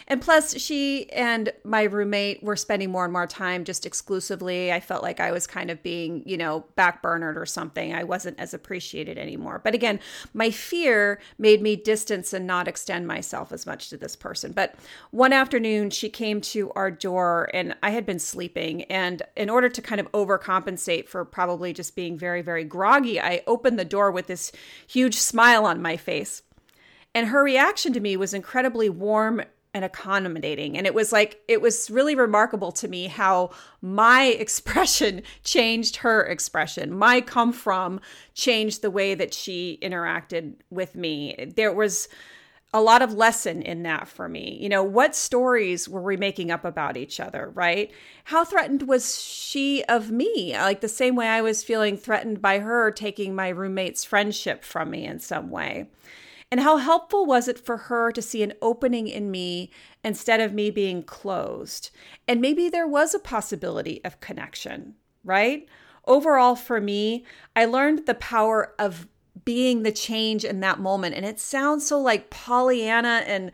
And 0.07 0.21
plus, 0.21 0.57
she 0.57 1.09
and 1.11 1.51
my 1.63 1.83
roommate 1.83 2.43
were 2.43 2.55
spending 2.55 2.91
more 2.91 3.05
and 3.05 3.13
more 3.13 3.27
time 3.27 3.63
just 3.63 3.85
exclusively. 3.85 4.71
I 4.71 4.79
felt 4.79 5.03
like 5.03 5.19
I 5.19 5.31
was 5.31 5.47
kind 5.47 5.69
of 5.69 5.81
being, 5.83 6.23
you 6.25 6.38
know, 6.38 6.65
backburnered 6.77 7.35
or 7.35 7.45
something. 7.45 7.93
I 7.93 8.03
wasn't 8.03 8.39
as 8.39 8.53
appreciated 8.53 9.17
anymore. 9.17 9.61
But 9.63 9.73
again, 9.73 10.00
my 10.33 10.51
fear 10.51 11.19
made 11.38 11.61
me 11.61 11.75
distance 11.75 12.33
and 12.33 12.45
not 12.45 12.67
extend 12.67 13.07
myself 13.07 13.51
as 13.51 13.65
much 13.65 13.89
to 13.89 13.97
this 13.97 14.15
person. 14.15 14.51
But 14.51 14.75
one 15.11 15.33
afternoon, 15.33 15.89
she 15.91 16.09
came 16.09 16.41
to 16.41 16.71
our 16.71 16.91
door 16.91 17.50
and 17.53 17.75
I 17.81 17.91
had 17.91 18.05
been 18.05 18.19
sleeping. 18.19 18.83
And 18.83 19.21
in 19.35 19.50
order 19.50 19.69
to 19.69 19.81
kind 19.81 20.01
of 20.01 20.11
overcompensate 20.11 21.07
for 21.07 21.23
probably 21.25 21.73
just 21.73 21.95
being 21.95 22.17
very, 22.17 22.41
very 22.41 22.63
groggy, 22.63 23.19
I 23.19 23.43
opened 23.47 23.79
the 23.79 23.85
door 23.85 24.11
with 24.11 24.27
this 24.27 24.51
huge 24.88 25.15
smile 25.15 25.65
on 25.65 25.81
my 25.81 25.97
face. 25.97 26.43
And 27.13 27.27
her 27.27 27.43
reaction 27.43 27.93
to 27.93 28.00
me 28.00 28.15
was 28.15 28.33
incredibly 28.33 28.89
warm 28.89 29.41
and 29.73 29.85
accommodating. 29.85 30.77
And 30.77 30.85
it 30.85 30.93
was 30.93 31.11
like, 31.11 31.41
it 31.47 31.61
was 31.61 31.89
really 31.89 32.15
remarkable 32.15 32.71
to 32.73 32.87
me 32.87 33.07
how 33.07 33.51
my 33.81 34.23
expression 34.39 35.21
changed 35.43 35.97
her 35.97 36.23
expression. 36.23 36.97
My 36.97 37.21
come 37.21 37.53
from 37.53 38.01
changed 38.33 38.81
the 38.81 38.91
way 38.91 39.15
that 39.15 39.33
she 39.33 39.79
interacted 39.81 40.55
with 40.69 40.95
me. 40.95 41.51
There 41.55 41.73
was 41.73 42.09
a 42.73 42.81
lot 42.81 43.01
of 43.01 43.13
lesson 43.13 43.61
in 43.61 43.83
that 43.83 44.07
for 44.07 44.29
me. 44.29 44.57
You 44.61 44.69
know, 44.69 44.83
what 44.83 45.15
stories 45.15 45.89
were 45.89 46.01
we 46.01 46.15
making 46.15 46.51
up 46.51 46.63
about 46.63 46.95
each 46.95 47.19
other, 47.19 47.51
right? 47.53 47.91
How 48.25 48.45
threatened 48.45 48.83
was 48.83 49.21
she 49.21 49.83
of 49.85 50.09
me? 50.09 50.53
Like 50.53 50.79
the 50.79 50.87
same 50.87 51.15
way 51.15 51.27
I 51.27 51.41
was 51.41 51.63
feeling 51.63 51.97
threatened 51.97 52.41
by 52.41 52.59
her 52.59 52.91
taking 52.91 53.35
my 53.35 53.49
roommate's 53.49 54.05
friendship 54.05 54.63
from 54.63 54.89
me 54.89 55.05
in 55.05 55.19
some 55.19 55.49
way. 55.49 55.89
And 56.51 56.60
how 56.60 56.77
helpful 56.77 57.25
was 57.25 57.48
it 57.48 57.58
for 57.58 57.77
her 57.77 58.12
to 58.12 58.22
see 58.22 58.43
an 58.43 58.53
opening 58.62 59.08
in 59.08 59.31
me 59.31 59.72
instead 60.03 60.41
of 60.41 60.53
me 60.53 60.70
being 60.70 61.01
closed? 61.01 61.91
And 62.27 62.41
maybe 62.41 62.67
there 62.67 62.88
was 62.88 63.13
a 63.13 63.20
possibility 63.20 64.03
of 64.03 64.20
connection, 64.20 64.96
right? 65.24 65.65
Overall, 66.05 66.58
for 66.58 66.81
me, 66.81 67.25
I 67.55 67.63
learned 67.63 68.05
the 68.05 68.15
power 68.15 68.74
of 68.77 69.08
being 69.46 69.84
the 69.84 69.93
change 69.93 70.43
in 70.43 70.60
that 70.60 70.79
moment. 70.79 71.15
And 71.15 71.25
it 71.25 71.39
sounds 71.39 71.88
so 71.88 72.00
like 72.00 72.29
Pollyanna 72.29 73.24
and, 73.25 73.53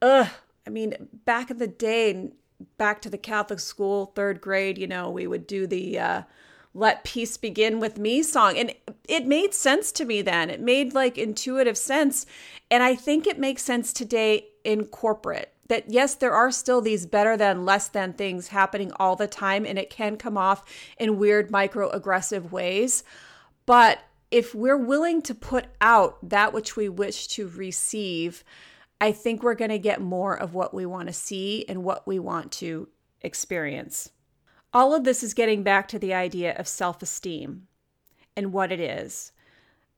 ugh, 0.00 0.28
I 0.66 0.70
mean, 0.70 1.08
back 1.24 1.50
in 1.50 1.58
the 1.58 1.68
day, 1.68 2.32
back 2.76 3.02
to 3.02 3.10
the 3.10 3.18
Catholic 3.18 3.60
school, 3.60 4.06
third 4.06 4.40
grade, 4.40 4.78
you 4.78 4.88
know, 4.88 5.10
we 5.10 5.28
would 5.28 5.46
do 5.46 5.68
the, 5.68 5.98
uh, 5.98 6.22
let 6.74 7.04
peace 7.04 7.36
begin 7.36 7.80
with 7.80 7.98
me 7.98 8.22
song. 8.22 8.56
And 8.56 8.74
it 9.08 9.26
made 9.26 9.54
sense 9.54 9.92
to 9.92 10.04
me 10.04 10.22
then. 10.22 10.48
It 10.50 10.60
made 10.60 10.94
like 10.94 11.18
intuitive 11.18 11.76
sense. 11.76 12.26
And 12.70 12.82
i 12.82 12.94
think 12.94 13.26
it 13.26 13.38
makes 13.38 13.62
sense 13.62 13.92
today 13.92 14.46
in 14.64 14.86
corporate 14.86 15.52
that 15.68 15.90
yes 15.90 16.14
there 16.14 16.32
are 16.32 16.50
still 16.50 16.80
these 16.80 17.06
better 17.06 17.36
than 17.36 17.64
less 17.64 17.88
than 17.88 18.12
things 18.12 18.48
happening 18.48 18.92
all 18.96 19.16
the 19.16 19.26
time 19.26 19.64
and 19.64 19.78
it 19.78 19.90
can 19.90 20.16
come 20.16 20.36
off 20.36 20.64
in 20.98 21.18
weird 21.18 21.50
microaggressive 21.50 22.50
ways. 22.50 23.04
But 23.66 24.00
if 24.30 24.54
we're 24.54 24.78
willing 24.78 25.20
to 25.22 25.34
put 25.34 25.66
out 25.80 26.16
that 26.28 26.52
which 26.54 26.74
we 26.74 26.88
wish 26.88 27.28
to 27.28 27.48
receive 27.48 28.42
i 29.00 29.12
think 29.12 29.42
we're 29.42 29.54
going 29.54 29.70
to 29.70 29.78
get 29.78 30.00
more 30.00 30.34
of 30.34 30.54
what 30.54 30.72
we 30.72 30.86
want 30.86 31.06
to 31.06 31.12
see 31.12 31.64
and 31.68 31.84
what 31.84 32.06
we 32.06 32.18
want 32.18 32.50
to 32.50 32.88
experience 33.20 34.10
all 34.72 34.94
of 34.94 35.04
this 35.04 35.22
is 35.22 35.34
getting 35.34 35.62
back 35.62 35.88
to 35.88 35.98
the 35.98 36.14
idea 36.14 36.54
of 36.56 36.66
self 36.66 37.02
esteem 37.02 37.66
and 38.36 38.52
what 38.52 38.72
it 38.72 38.80
is. 38.80 39.32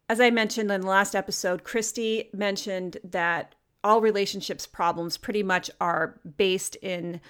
As 0.09 0.21
I 0.21 0.31
mentioned 0.31 0.71
in 0.71 0.83
the 0.83 0.87
last 0.87 1.15
episode, 1.15 1.65
Christy 1.65 2.29
mentioned 2.33 2.99
that 3.05 3.55
all 3.83 4.01
relationships 4.01 4.67
problems 4.67 5.17
pretty 5.17 5.43
much 5.43 5.71
are 5.81 6.19
based 6.37 6.77
in 6.77 7.21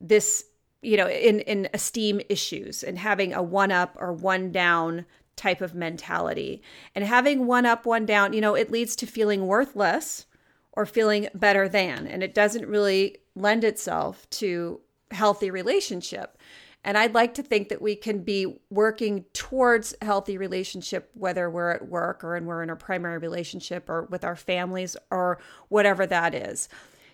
this, 0.00 0.44
you 0.82 0.96
know, 0.96 1.08
in, 1.08 1.40
in 1.40 1.68
esteem 1.72 2.20
issues 2.28 2.82
and 2.82 2.98
having 2.98 3.32
a 3.32 3.42
one 3.42 3.72
up 3.72 3.96
or 3.98 4.12
one 4.12 4.52
down 4.52 5.06
type 5.36 5.60
of 5.60 5.74
mentality. 5.74 6.62
And 6.94 7.04
having 7.04 7.46
one 7.46 7.66
up, 7.66 7.86
one 7.86 8.06
down, 8.06 8.32
you 8.32 8.40
know, 8.40 8.54
it 8.54 8.70
leads 8.70 8.94
to 8.96 9.06
feeling 9.06 9.46
worthless 9.46 10.26
or 10.72 10.86
feeling 10.86 11.28
better 11.34 11.68
than. 11.68 12.06
And 12.06 12.22
it 12.22 12.34
doesn't 12.34 12.68
really 12.68 13.18
lend 13.34 13.64
itself 13.64 14.28
to 14.30 14.80
healthy 15.10 15.50
relationship. 15.50 16.38
And 16.84 16.98
I'd 16.98 17.14
like 17.14 17.32
to 17.34 17.42
think 17.42 17.70
that 17.70 17.80
we 17.80 17.96
can 17.96 18.18
be 18.22 18.58
working 18.68 19.24
towards 19.32 19.94
healthy 20.02 20.36
relationship, 20.36 21.10
whether 21.14 21.48
we're 21.48 21.70
at 21.70 21.88
work 21.88 22.22
or 22.22 22.36
and 22.36 22.46
we're 22.46 22.62
in 22.62 22.68
a 22.68 22.76
primary 22.76 23.16
relationship 23.16 23.88
or 23.88 24.02
with 24.10 24.22
our 24.22 24.36
families 24.36 24.94
or 25.10 25.38
whatever 25.68 26.06
that 26.06 26.34
is. 26.34 26.68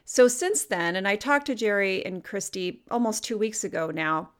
So 0.05 0.27
since 0.27 0.65
then, 0.65 0.97
and 0.97 1.07
I 1.07 1.15
talked 1.15 1.47
to 1.47 1.55
Jerry 1.55 2.05
and 2.05 2.25
Christy 2.25 2.83
almost 2.91 3.23
two 3.23 3.39
weeks 3.39 3.63
ago 3.63 3.93
now, 3.93 4.31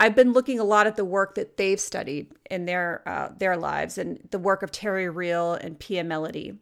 I've 0.00 0.16
been 0.16 0.32
looking 0.32 0.58
a 0.58 0.64
lot 0.64 0.86
at 0.86 0.96
the 0.96 1.04
work 1.04 1.34
that 1.34 1.58
they've 1.58 1.80
studied 1.80 2.32
in 2.50 2.64
their 2.64 3.02
uh, 3.06 3.30
their 3.36 3.56
lives 3.56 3.98
and 3.98 4.26
the 4.30 4.38
work 4.38 4.62
of 4.62 4.70
Terry 4.70 5.08
Real 5.08 5.52
and 5.54 5.78
Pia 5.78 6.02
Mellody 6.02 6.56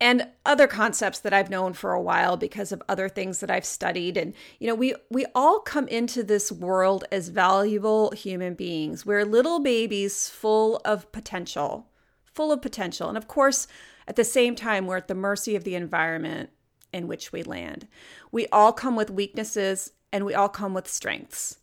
and 0.00 0.28
other 0.44 0.66
concepts 0.66 1.20
that 1.20 1.32
I've 1.32 1.50
known 1.50 1.72
for 1.72 1.92
a 1.92 2.02
while 2.02 2.36
because 2.36 2.72
of 2.72 2.82
other 2.88 3.08
things 3.08 3.40
that 3.40 3.50
I've 3.50 3.64
studied 3.64 4.16
and 4.16 4.34
you 4.58 4.66
know 4.66 4.74
we 4.74 4.94
we 5.10 5.24
all 5.34 5.60
come 5.60 5.88
into 5.88 6.22
this 6.22 6.50
world 6.50 7.04
as 7.12 7.28
valuable 7.28 8.10
human 8.10 8.54
beings. 8.54 9.06
We're 9.06 9.24
little 9.24 9.60
babies 9.60 10.28
full 10.28 10.80
of 10.84 11.10
potential, 11.12 11.88
full 12.24 12.52
of 12.52 12.62
potential. 12.62 13.08
And 13.08 13.16
of 13.16 13.28
course, 13.28 13.66
at 14.06 14.16
the 14.16 14.24
same 14.24 14.56
time 14.56 14.86
we're 14.86 14.98
at 14.98 15.08
the 15.08 15.14
mercy 15.14 15.56
of 15.56 15.64
the 15.64 15.74
environment 15.74 16.50
in 16.92 17.08
which 17.08 17.32
we 17.32 17.42
land. 17.42 17.88
We 18.30 18.46
all 18.48 18.72
come 18.72 18.96
with 18.96 19.10
weaknesses 19.10 19.92
and 20.12 20.24
we 20.24 20.34
all 20.34 20.48
come 20.48 20.74
with 20.74 20.88
strengths. 20.88 21.58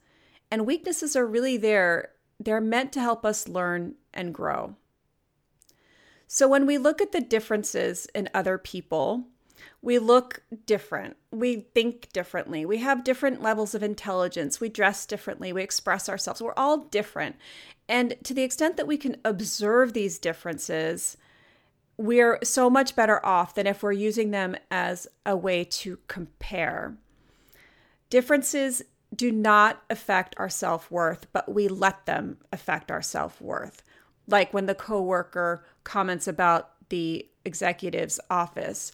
And 0.50 0.66
weaknesses 0.66 1.16
are 1.16 1.26
really 1.26 1.58
there 1.58 2.12
they're 2.44 2.62
meant 2.62 2.92
to 2.94 3.02
help 3.02 3.26
us 3.26 3.48
learn 3.48 3.96
and 4.14 4.34
grow. 4.34 4.76
So 6.34 6.48
when 6.48 6.66
we 6.66 6.78
look 6.78 7.02
at 7.02 7.12
the 7.12 7.20
differences 7.20 8.08
in 8.16 8.30
other 8.34 8.58
people, 8.58 9.26
we 9.82 10.00
look 10.00 10.44
different. 10.66 11.18
We 11.30 11.68
think 11.76 12.08
differently. 12.14 12.66
We 12.66 12.78
have 12.78 13.04
different 13.04 13.42
levels 13.42 13.76
of 13.76 13.84
intelligence. 13.84 14.62
We 14.62 14.70
dress 14.70 15.06
differently. 15.06 15.52
We 15.52 15.62
express 15.62 16.08
ourselves. 16.08 16.42
We're 16.42 16.54
all 16.56 16.86
different. 16.86 17.36
And 17.90 18.16
to 18.24 18.34
the 18.34 18.44
extent 18.44 18.78
that 18.78 18.88
we 18.88 18.96
can 18.96 19.18
observe 19.26 19.92
these 19.92 20.20
differences, 20.20 21.18
we're 21.98 22.40
so 22.44 22.70
much 22.70 22.96
better 22.96 23.24
off 23.26 23.54
than 23.54 23.68
if 23.68 23.84
we're 23.84 23.92
using 23.92 24.32
them 24.32 24.56
as 24.72 25.10
a 25.26 25.36
way 25.36 25.66
to 25.66 26.00
compare. 26.08 26.96
Differences 28.10 28.82
do 29.14 29.34
not 29.34 29.84
affect 29.90 30.36
our 30.38 30.48
self 30.48 30.90
worth, 30.90 31.28
but 31.34 31.54
we 31.54 31.68
let 31.68 32.06
them 32.06 32.38
affect 32.54 32.90
our 32.90 33.02
self 33.02 33.42
worth 33.42 33.84
like 34.28 34.54
when 34.54 34.66
the 34.66 34.76
coworker 34.76 35.64
comments 35.84 36.28
about 36.28 36.72
the 36.90 37.28
executive's 37.46 38.20
office. 38.30 38.92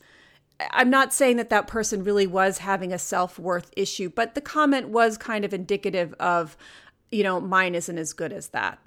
I'm 0.71 0.89
not 0.89 1.13
saying 1.13 1.37
that 1.37 1.49
that 1.49 1.67
person 1.67 2.03
really 2.03 2.27
was 2.27 2.59
having 2.59 2.91
a 2.91 2.99
self 2.99 3.37
worth 3.37 3.71
issue, 3.75 4.09
but 4.09 4.35
the 4.35 4.41
comment 4.41 4.89
was 4.89 5.17
kind 5.17 5.45
of 5.45 5.53
indicative 5.53 6.13
of, 6.19 6.57
you 7.11 7.23
know, 7.23 7.39
mine 7.39 7.75
isn't 7.75 7.97
as 7.97 8.13
good 8.13 8.33
as 8.33 8.49
that. 8.49 8.79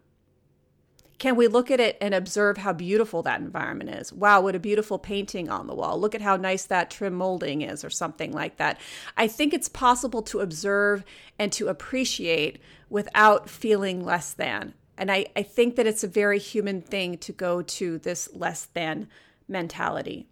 Can 1.21 1.37
we 1.37 1.49
look 1.49 1.71
at 1.71 1.81
it 1.81 1.99
and 2.01 2.15
observe 2.15 2.57
how 2.57 2.73
beautiful 2.73 3.23
that 3.23 3.43
environment 3.43 3.91
is? 3.91 4.11
Wow, 4.11 4.41
what 4.41 4.57
a 4.57 4.59
beautiful 4.59 4.99
painting 4.99 5.51
on 5.51 5.67
the 5.67 5.75
wall. 5.75 6.01
Look 6.01 6.15
at 6.15 6.23
how 6.23 6.37
nice 6.37 6.65
that 6.65 6.91
trim 6.91 7.13
molding 7.13 7.61
is, 7.61 7.85
or 7.85 7.91
something 7.91 8.33
like 8.33 8.57
that. 8.57 8.81
I 9.19 9.29
think 9.29 9.53
it's 9.53 9.69
possible 9.69 10.23
to 10.23 10.41
observe 10.41 11.05
and 11.39 11.53
to 11.53 11.69
appreciate 11.69 12.59
without 12.89 13.51
feeling 13.51 14.03
less 14.03 14.33
than. 14.33 14.73
And 15.01 15.11
I, 15.11 15.27
I 15.35 15.43
think 15.43 15.77
that 15.77 15.87
it's 15.87 16.05
a 16.05 16.09
very 16.09 16.39
human 16.39 16.83
thing 16.83 17.17
to 17.19 17.33
go 17.33 17.63
to 17.63 17.97
this 17.97 18.29
less 18.35 18.67
than 18.67 19.09
mentality. 19.49 20.27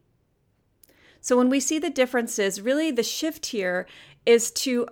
So 1.22 1.38
when 1.38 1.48
we 1.48 1.58
see 1.58 1.78
the 1.78 1.88
differences, 1.88 2.60
really 2.60 2.90
the 2.90 3.02
shift 3.02 3.46
here 3.46 3.86
is 4.26 4.50
to 4.50 4.86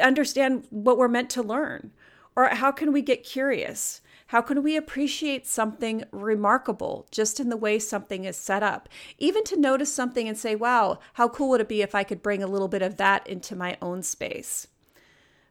understand 0.00 0.66
what 0.70 0.96
we're 0.96 1.08
meant 1.08 1.28
to 1.30 1.42
learn. 1.42 1.92
Or 2.34 2.46
how 2.46 2.72
can 2.72 2.94
we 2.94 3.02
get 3.02 3.24
curious? 3.24 4.00
How 4.28 4.40
can 4.40 4.62
we 4.62 4.74
appreciate 4.74 5.46
something 5.46 6.04
remarkable 6.10 7.06
just 7.10 7.38
in 7.38 7.50
the 7.50 7.58
way 7.58 7.78
something 7.78 8.24
is 8.24 8.38
set 8.38 8.62
up? 8.62 8.88
Even 9.18 9.44
to 9.44 9.60
notice 9.60 9.92
something 9.92 10.26
and 10.26 10.38
say, 10.38 10.56
wow, 10.56 10.98
how 11.12 11.28
cool 11.28 11.50
would 11.50 11.60
it 11.60 11.68
be 11.68 11.82
if 11.82 11.94
I 11.94 12.04
could 12.04 12.22
bring 12.22 12.42
a 12.42 12.48
little 12.48 12.68
bit 12.68 12.80
of 12.82 12.96
that 12.96 13.26
into 13.26 13.54
my 13.54 13.76
own 13.82 14.02
space? 14.02 14.66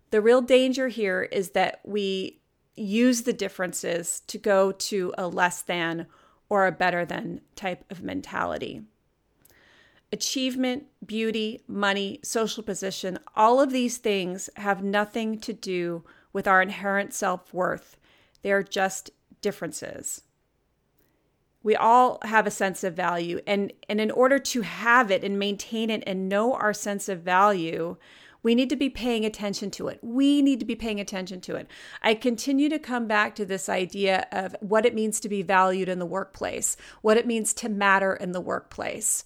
The 0.10 0.22
real 0.22 0.42
danger 0.42 0.88
here 0.88 1.22
is 1.22 1.52
that 1.52 1.82
we 1.84 2.40
use 2.76 3.22
the 3.22 3.34
differences 3.34 4.22
to 4.28 4.38
go 4.38 4.72
to 4.72 5.14
a 5.18 5.28
less 5.28 5.62
than 5.62 6.08
or 6.50 6.66
a 6.66 6.72
better 6.72 7.06
than 7.06 7.42
type 7.56 7.84
of 7.90 8.04
mentality. 8.04 8.82
Achievement, 10.12 10.86
beauty, 11.04 11.64
money, 11.68 12.20
social 12.24 12.62
position, 12.62 13.18
all 13.36 13.60
of 13.60 13.72
these 13.72 13.98
things 13.98 14.50
have 14.58 14.84
nothing 14.84 15.40
to 15.40 15.54
do 15.54 16.04
with 16.32 16.48
our 16.48 16.62
inherent 16.62 17.14
self 17.14 17.52
worth. 17.54 17.98
They 18.44 18.52
are 18.52 18.62
just 18.62 19.10
differences. 19.42 20.22
We 21.64 21.76
all 21.76 22.20
have 22.24 22.46
a 22.46 22.52
sense 22.52 22.84
of 22.84 22.94
value, 22.94 23.40
and, 23.48 23.72
and 23.88 24.02
in 24.02 24.12
order 24.12 24.38
to 24.38 24.62
have 24.62 25.10
it 25.10 25.24
and 25.24 25.40
maintain 25.40 25.90
it 25.90 26.04
and 26.06 26.30
know 26.30 26.54
our 26.54 26.74
sense 26.74 27.08
of 27.10 27.22
value, 27.22 27.96
we 28.44 28.54
need 28.54 28.70
to 28.70 28.76
be 28.76 28.90
paying 28.90 29.26
attention 29.26 29.72
to 29.72 29.88
it. 29.88 30.00
We 30.02 30.42
need 30.42 30.60
to 30.60 30.66
be 30.66 30.76
paying 30.76 31.00
attention 31.00 31.42
to 31.42 31.56
it. 31.56 31.68
I 32.02 32.14
continue 32.14 32.70
to 32.70 32.78
come 32.78 33.08
back 33.08 33.34
to 33.36 33.46
this 33.46 33.70
idea 33.70 34.28
of 34.32 34.56
what 34.60 34.86
it 34.86 34.94
means 34.94 35.20
to 35.22 35.30
be 35.30 35.42
valued 35.42 35.90
in 35.90 36.00
the 36.00 36.06
workplace, 36.06 36.78
what 37.02 37.18
it 37.18 37.26
means 37.26 37.54
to 37.56 37.70
matter 37.70 38.14
in 38.14 38.34
the 38.34 38.42
workplace 38.42 39.24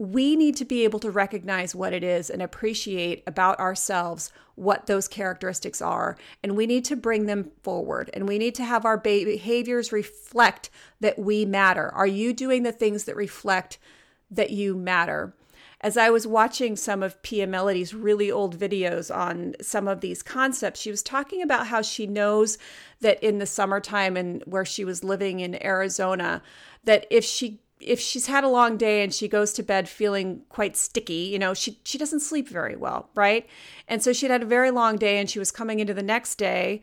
we 0.00 0.34
need 0.34 0.56
to 0.56 0.64
be 0.64 0.82
able 0.84 0.98
to 0.98 1.10
recognize 1.10 1.74
what 1.74 1.92
it 1.92 2.02
is 2.02 2.30
and 2.30 2.40
appreciate 2.40 3.22
about 3.26 3.60
ourselves 3.60 4.32
what 4.54 4.86
those 4.86 5.06
characteristics 5.06 5.82
are. 5.82 6.16
And 6.42 6.56
we 6.56 6.66
need 6.66 6.86
to 6.86 6.96
bring 6.96 7.26
them 7.26 7.50
forward 7.62 8.08
and 8.14 8.26
we 8.26 8.38
need 8.38 8.54
to 8.54 8.64
have 8.64 8.86
our 8.86 8.96
behaviors 8.96 9.92
reflect 9.92 10.70
that 11.00 11.18
we 11.18 11.44
matter. 11.44 11.90
Are 11.92 12.06
you 12.06 12.32
doing 12.32 12.62
the 12.62 12.72
things 12.72 13.04
that 13.04 13.14
reflect 13.14 13.78
that 14.30 14.48
you 14.48 14.74
matter? 14.74 15.34
As 15.82 15.96
I 15.96 16.10
was 16.10 16.26
watching 16.26 16.76
some 16.76 17.02
of 17.02 17.20
Pia 17.22 17.46
Mellody's 17.46 17.94
really 17.94 18.30
old 18.30 18.58
videos 18.58 19.14
on 19.14 19.54
some 19.62 19.88
of 19.88 20.00
these 20.00 20.22
concepts, 20.22 20.80
she 20.80 20.90
was 20.90 21.02
talking 21.02 21.42
about 21.42 21.68
how 21.68 21.80
she 21.80 22.06
knows 22.06 22.58
that 23.00 23.22
in 23.22 23.38
the 23.38 23.46
summertime 23.46 24.16
and 24.16 24.42
where 24.44 24.66
she 24.66 24.84
was 24.84 25.02
living 25.02 25.40
in 25.40 25.62
Arizona, 25.64 26.42
that 26.84 27.06
if 27.10 27.24
she 27.24 27.60
if 27.80 27.98
she's 27.98 28.26
had 28.26 28.44
a 28.44 28.48
long 28.48 28.76
day 28.76 29.02
and 29.02 29.14
she 29.14 29.26
goes 29.26 29.54
to 29.54 29.62
bed 29.62 29.88
feeling 29.88 30.42
quite 30.50 30.76
sticky, 30.76 31.30
you 31.32 31.38
know, 31.38 31.54
she 31.54 31.78
she 31.84 31.96
doesn't 31.96 32.20
sleep 32.20 32.46
very 32.46 32.76
well, 32.76 33.08
right? 33.14 33.46
And 33.88 34.02
so 34.02 34.12
she'd 34.12 34.30
had 34.30 34.42
a 34.42 34.46
very 34.46 34.70
long 34.70 34.96
day 34.96 35.18
and 35.18 35.30
she 35.30 35.38
was 35.38 35.50
coming 35.50 35.80
into 35.80 35.94
the 35.94 36.02
next 36.02 36.36
day 36.36 36.82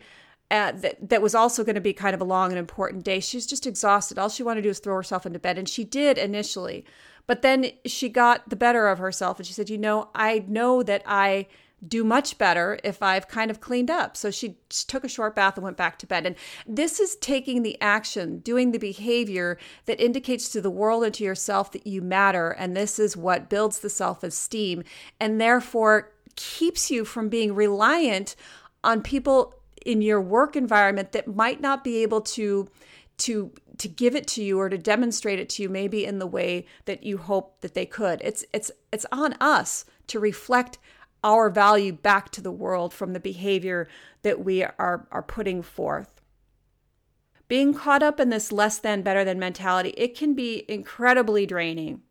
uh, 0.50 0.72
that 0.72 1.08
that 1.08 1.22
was 1.22 1.34
also 1.34 1.62
going 1.62 1.74
to 1.74 1.80
be 1.80 1.92
kind 1.92 2.14
of 2.14 2.20
a 2.20 2.24
long 2.24 2.50
and 2.50 2.58
important 2.58 3.04
day. 3.04 3.20
She 3.20 3.36
was 3.36 3.46
just 3.46 3.66
exhausted. 3.66 4.18
All 4.18 4.28
she 4.28 4.42
wanted 4.42 4.62
to 4.62 4.62
do 4.62 4.70
was 4.70 4.78
throw 4.78 4.96
herself 4.96 5.26
into 5.26 5.38
bed, 5.38 5.58
and 5.58 5.68
she 5.68 5.84
did 5.84 6.18
initially. 6.18 6.84
But 7.28 7.42
then 7.42 7.70
she 7.84 8.08
got 8.08 8.48
the 8.48 8.56
better 8.56 8.88
of 8.88 8.98
herself, 8.98 9.38
and 9.38 9.46
she 9.46 9.52
said, 9.52 9.70
"You 9.70 9.78
know, 9.78 10.08
I 10.16 10.44
know 10.48 10.82
that 10.82 11.02
I." 11.06 11.46
do 11.86 12.02
much 12.02 12.38
better 12.38 12.76
if 12.82 13.04
I've 13.04 13.28
kind 13.28 13.52
of 13.52 13.60
cleaned 13.60 13.88
up. 13.88 14.16
So 14.16 14.32
she 14.32 14.56
took 14.68 15.04
a 15.04 15.08
short 15.08 15.36
bath 15.36 15.56
and 15.56 15.62
went 15.62 15.76
back 15.76 15.96
to 16.00 16.08
bed. 16.08 16.26
And 16.26 16.34
this 16.66 16.98
is 16.98 17.14
taking 17.14 17.62
the 17.62 17.80
action, 17.80 18.38
doing 18.40 18.72
the 18.72 18.78
behavior 18.78 19.58
that 19.84 20.00
indicates 20.00 20.48
to 20.48 20.60
the 20.60 20.72
world 20.72 21.04
and 21.04 21.14
to 21.14 21.22
yourself 21.22 21.70
that 21.70 21.86
you 21.86 22.02
matter. 22.02 22.50
And 22.50 22.76
this 22.76 22.98
is 22.98 23.16
what 23.16 23.48
builds 23.48 23.78
the 23.78 23.90
self 23.90 24.24
esteem 24.24 24.82
and 25.20 25.40
therefore 25.40 26.10
keeps 26.34 26.90
you 26.90 27.04
from 27.04 27.28
being 27.28 27.54
reliant 27.54 28.34
on 28.82 29.00
people 29.00 29.54
in 29.86 30.02
your 30.02 30.20
work 30.20 30.56
environment 30.56 31.12
that 31.12 31.28
might 31.28 31.60
not 31.60 31.84
be 31.84 32.02
able 32.02 32.22
to 32.22 32.68
to 33.18 33.52
to 33.78 33.88
give 33.88 34.14
it 34.14 34.26
to 34.26 34.42
you 34.42 34.58
or 34.58 34.68
to 34.68 34.78
demonstrate 34.78 35.38
it 35.38 35.48
to 35.48 35.62
you 35.62 35.68
maybe 35.68 36.04
in 36.04 36.18
the 36.18 36.26
way 36.26 36.66
that 36.84 37.02
you 37.02 37.18
hope 37.18 37.60
that 37.60 37.74
they 37.74 37.86
could 37.86 38.20
it's 38.22 38.44
it's 38.52 38.70
it's 38.92 39.06
on 39.12 39.34
us 39.40 39.84
to 40.06 40.18
reflect 40.18 40.78
our 41.24 41.50
value 41.50 41.92
back 41.92 42.30
to 42.30 42.40
the 42.40 42.52
world 42.52 42.94
from 42.94 43.12
the 43.12 43.20
behavior 43.20 43.88
that 44.22 44.44
we 44.44 44.62
are, 44.62 45.06
are 45.10 45.22
putting 45.22 45.62
forth. 45.62 46.20
Being 47.48 47.72
caught 47.74 48.02
up 48.02 48.20
in 48.20 48.28
this 48.28 48.52
less 48.52 48.78
than, 48.78 49.02
better 49.02 49.24
than 49.24 49.38
mentality, 49.38 49.94
it 49.96 50.16
can 50.16 50.34
be 50.34 50.64
incredibly 50.68 51.46
draining. 51.46 52.02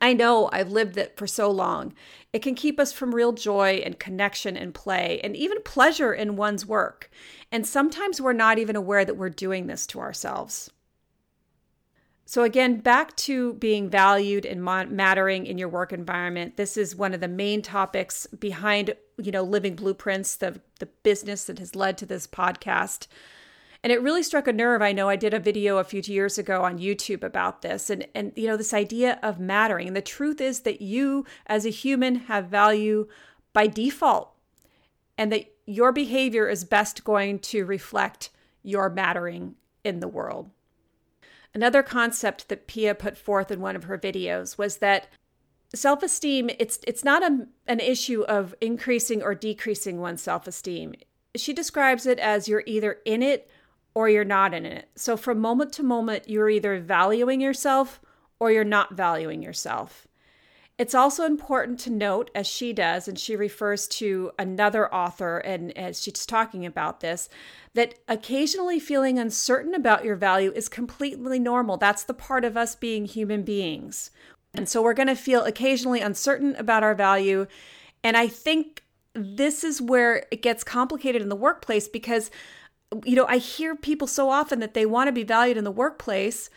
I 0.00 0.12
know 0.12 0.48
I've 0.52 0.72
lived 0.72 0.96
it 0.96 1.16
for 1.16 1.26
so 1.26 1.50
long. 1.50 1.94
It 2.32 2.40
can 2.40 2.54
keep 2.54 2.80
us 2.80 2.92
from 2.92 3.14
real 3.14 3.32
joy 3.32 3.82
and 3.84 3.98
connection 3.98 4.56
and 4.56 4.74
play 4.74 5.20
and 5.22 5.36
even 5.36 5.62
pleasure 5.62 6.12
in 6.12 6.36
one's 6.36 6.66
work. 6.66 7.10
And 7.52 7.66
sometimes 7.66 8.20
we're 8.20 8.32
not 8.32 8.58
even 8.58 8.74
aware 8.74 9.04
that 9.04 9.16
we're 9.16 9.28
doing 9.28 9.66
this 9.66 9.86
to 9.88 10.00
ourselves. 10.00 10.70
So, 12.24 12.44
again, 12.44 12.78
back 12.78 13.16
to 13.16 13.54
being 13.54 13.90
valued 13.90 14.46
and 14.46 14.62
mattering 14.64 15.44
in 15.44 15.58
your 15.58 15.68
work 15.68 15.92
environment. 15.92 16.56
This 16.56 16.76
is 16.76 16.96
one 16.96 17.14
of 17.14 17.20
the 17.20 17.28
main 17.28 17.62
topics 17.62 18.26
behind, 18.26 18.94
you 19.18 19.32
know, 19.32 19.42
Living 19.42 19.74
Blueprints, 19.74 20.36
the, 20.36 20.60
the 20.78 20.86
business 20.86 21.44
that 21.44 21.58
has 21.58 21.74
led 21.74 21.98
to 21.98 22.06
this 22.06 22.26
podcast. 22.26 23.08
And 23.82 23.92
it 23.92 24.00
really 24.00 24.22
struck 24.22 24.46
a 24.46 24.52
nerve. 24.52 24.80
I 24.80 24.92
know 24.92 25.08
I 25.08 25.16
did 25.16 25.34
a 25.34 25.40
video 25.40 25.78
a 25.78 25.84
few 25.84 26.00
years 26.06 26.38
ago 26.38 26.62
on 26.62 26.78
YouTube 26.78 27.24
about 27.24 27.62
this 27.62 27.90
and 27.90 28.06
and 28.14 28.32
you 28.36 28.46
know 28.46 28.56
this 28.56 28.72
idea 28.72 29.18
of 29.22 29.40
mattering. 29.40 29.88
And 29.88 29.96
the 29.96 30.00
truth 30.02 30.40
is 30.40 30.60
that 30.60 30.80
you 30.80 31.26
as 31.46 31.66
a 31.66 31.70
human 31.70 32.14
have 32.14 32.46
value 32.46 33.08
by 33.52 33.66
default 33.66 34.32
and 35.18 35.32
that 35.32 35.52
your 35.66 35.90
behavior 35.92 36.48
is 36.48 36.64
best 36.64 37.02
going 37.02 37.40
to 37.40 37.64
reflect 37.64 38.30
your 38.62 38.88
mattering 38.88 39.56
in 39.82 39.98
the 39.98 40.08
world. 40.08 40.50
Another 41.54 41.82
concept 41.82 42.48
that 42.48 42.66
Pia 42.66 42.94
put 42.94 43.16
forth 43.16 43.50
in 43.50 43.60
one 43.60 43.76
of 43.76 43.84
her 43.84 43.98
videos 43.98 44.56
was 44.56 44.78
that 44.78 45.08
self-esteem 45.74 46.50
it's 46.58 46.78
it's 46.86 47.02
not 47.02 47.22
a, 47.22 47.46
an 47.66 47.80
issue 47.80 48.22
of 48.22 48.54
increasing 48.60 49.22
or 49.22 49.34
decreasing 49.34 50.00
one's 50.00 50.22
self-esteem. 50.22 50.94
She 51.34 51.52
describes 51.52 52.06
it 52.06 52.18
as 52.18 52.46
you're 52.46 52.62
either 52.66 52.98
in 53.06 53.22
it 53.22 53.50
or 53.94 54.08
you're 54.08 54.24
not 54.24 54.52
in 54.54 54.66
it. 54.66 54.90
So 54.96 55.16
from 55.16 55.40
moment 55.40 55.72
to 55.74 55.82
moment 55.82 56.28
you're 56.28 56.50
either 56.50 56.78
valuing 56.78 57.40
yourself 57.40 58.00
or 58.38 58.50
you're 58.50 58.64
not 58.64 58.94
valuing 58.94 59.42
yourself. 59.42 60.06
It's 60.82 60.96
also 60.96 61.24
important 61.24 61.78
to 61.80 61.90
note, 61.90 62.28
as 62.34 62.44
she 62.44 62.72
does, 62.72 63.06
and 63.06 63.16
she 63.16 63.36
refers 63.36 63.86
to 63.86 64.32
another 64.36 64.92
author, 64.92 65.38
and 65.38 65.70
as 65.78 66.02
she's 66.02 66.26
talking 66.26 66.66
about 66.66 66.98
this, 66.98 67.28
that 67.74 67.94
occasionally 68.08 68.80
feeling 68.80 69.16
uncertain 69.16 69.76
about 69.76 70.04
your 70.04 70.16
value 70.16 70.50
is 70.56 70.68
completely 70.68 71.38
normal. 71.38 71.76
That's 71.76 72.02
the 72.02 72.14
part 72.14 72.44
of 72.44 72.56
us 72.56 72.74
being 72.74 73.04
human 73.04 73.44
beings. 73.44 74.10
And 74.54 74.68
so 74.68 74.82
we're 74.82 74.92
going 74.92 75.06
to 75.06 75.14
feel 75.14 75.44
occasionally 75.44 76.00
uncertain 76.00 76.56
about 76.56 76.82
our 76.82 76.96
value. 76.96 77.46
And 78.02 78.16
I 78.16 78.26
think 78.26 78.82
this 79.14 79.62
is 79.62 79.80
where 79.80 80.26
it 80.32 80.42
gets 80.42 80.64
complicated 80.64 81.22
in 81.22 81.28
the 81.28 81.36
workplace 81.36 81.86
because, 81.86 82.28
you 83.04 83.14
know, 83.14 83.26
I 83.26 83.36
hear 83.36 83.76
people 83.76 84.08
so 84.08 84.30
often 84.30 84.58
that 84.58 84.74
they 84.74 84.84
want 84.84 85.06
to 85.06 85.12
be 85.12 85.22
valued 85.22 85.58
in 85.58 85.62
the 85.62 85.70
workplace 85.70 86.50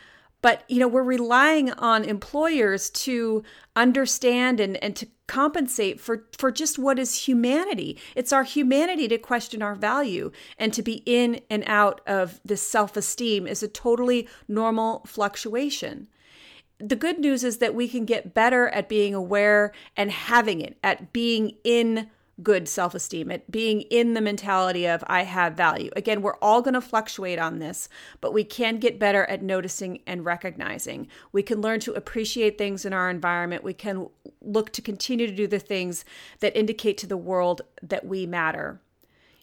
but 0.46 0.62
you 0.68 0.78
know 0.78 0.86
we're 0.86 1.02
relying 1.02 1.72
on 1.72 2.04
employers 2.04 2.88
to 2.90 3.42
understand 3.74 4.60
and, 4.60 4.76
and 4.76 4.94
to 4.94 5.08
compensate 5.26 6.00
for 6.00 6.28
for 6.38 6.52
just 6.52 6.78
what 6.78 7.00
is 7.00 7.26
humanity. 7.26 7.98
It's 8.14 8.32
our 8.32 8.44
humanity 8.44 9.08
to 9.08 9.18
question 9.18 9.60
our 9.60 9.74
value 9.74 10.30
and 10.56 10.72
to 10.72 10.82
be 10.82 11.02
in 11.04 11.40
and 11.50 11.64
out 11.66 12.00
of 12.06 12.40
this 12.44 12.62
self-esteem 12.62 13.48
is 13.48 13.64
a 13.64 13.66
totally 13.66 14.28
normal 14.46 15.02
fluctuation. 15.04 16.06
The 16.78 16.94
good 16.94 17.18
news 17.18 17.42
is 17.42 17.58
that 17.58 17.74
we 17.74 17.88
can 17.88 18.04
get 18.04 18.32
better 18.32 18.68
at 18.68 18.88
being 18.88 19.16
aware 19.16 19.72
and 19.96 20.12
having 20.12 20.60
it 20.60 20.78
at 20.84 21.12
being 21.12 21.56
in 21.64 22.08
good 22.42 22.68
self 22.68 22.94
esteem, 22.94 23.30
at 23.30 23.50
being 23.50 23.82
in 23.82 24.14
the 24.14 24.20
mentality 24.20 24.86
of 24.86 25.02
I 25.06 25.24
have 25.24 25.54
value. 25.54 25.90
Again, 25.96 26.22
we're 26.22 26.36
all 26.36 26.62
going 26.62 26.74
to 26.74 26.80
fluctuate 26.80 27.38
on 27.38 27.58
this, 27.58 27.88
but 28.20 28.32
we 28.32 28.44
can 28.44 28.78
get 28.78 28.98
better 28.98 29.24
at 29.24 29.42
noticing 29.42 30.00
and 30.06 30.24
recognizing. 30.24 31.08
We 31.32 31.42
can 31.42 31.60
learn 31.60 31.80
to 31.80 31.92
appreciate 31.94 32.58
things 32.58 32.84
in 32.84 32.92
our 32.92 33.08
environment. 33.08 33.64
We 33.64 33.74
can 33.74 34.08
look 34.40 34.70
to 34.72 34.82
continue 34.82 35.26
to 35.26 35.34
do 35.34 35.46
the 35.46 35.58
things 35.58 36.04
that 36.40 36.56
indicate 36.56 36.98
to 36.98 37.06
the 37.06 37.16
world 37.16 37.62
that 37.82 38.06
we 38.06 38.26
matter. 38.26 38.80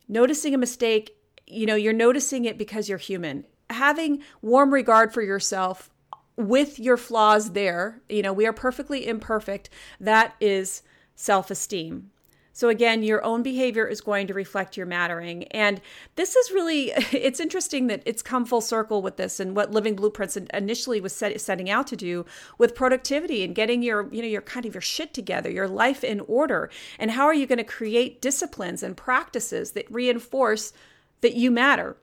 Noticing 0.08 0.54
a 0.54 0.58
mistake, 0.58 1.18
you 1.48 1.66
know, 1.66 1.76
you're 1.76 1.94
noticing 1.94 2.46
it 2.46 2.58
because 2.58 2.88
you're 2.88 2.98
human 2.98 3.46
having 3.74 4.24
warm 4.42 4.74
regard 4.74 5.14
for 5.14 5.22
yourself 5.22 5.90
with 6.36 6.80
your 6.80 6.98
flaws 6.98 7.52
there, 7.52 8.02
you 8.10 8.22
know, 8.22 8.34
we 8.34 8.48
are 8.48 8.54
perfectly 8.54 9.08
imperfect. 9.08 9.70
That 10.00 10.36
is 10.40 10.82
self 11.16 11.52
esteem. 11.52 12.12
So 12.54 12.70
again, 12.70 13.02
your 13.02 13.24
own 13.26 13.42
behavior 13.42 13.88
is 13.88 14.00
going 14.00 14.28
to 14.28 14.34
reflect 14.34 14.78
your 14.78 14.86
mattering. 14.86 15.46
And 15.46 15.82
this 16.16 16.36
is 16.36 16.52
really, 16.52 16.92
it's 17.12 17.40
interesting 17.40 17.88
that 17.88 18.04
it's 18.06 18.22
come 18.22 18.46
full 18.46 18.62
circle 18.62 19.02
with 19.02 19.18
this 19.18 19.40
and 19.40 19.56
what 19.56 19.72
Living 19.72 19.96
Blueprints 19.96 20.38
initially 20.38 21.02
was 21.02 21.14
set, 21.14 21.40
setting 21.42 21.70
out 21.70 21.88
to 21.88 21.96
do 21.96 22.26
with 22.60 22.76
productivity 22.76 23.44
and 23.44 23.56
getting 23.56 23.82
your, 23.82 24.08
you 24.14 24.22
know, 24.22 24.28
your 24.28 24.42
kind 24.42 24.66
of 24.66 24.76
your 24.76 24.82
shit 24.82 25.14
together, 25.14 25.50
your 25.50 25.68
life 25.68 26.04
in 26.04 26.20
order. 26.22 26.70
And 27.00 27.12
how 27.12 27.26
are 27.26 27.34
you 27.34 27.48
going 27.48 27.58
to 27.58 27.64
create 27.64 28.22
disciplines 28.22 28.84
and 28.84 28.96
practices 28.96 29.72
that 29.72 29.92
reinforce 29.92 30.72
that 31.22 31.34
you 31.34 31.52
matter? 31.52 31.98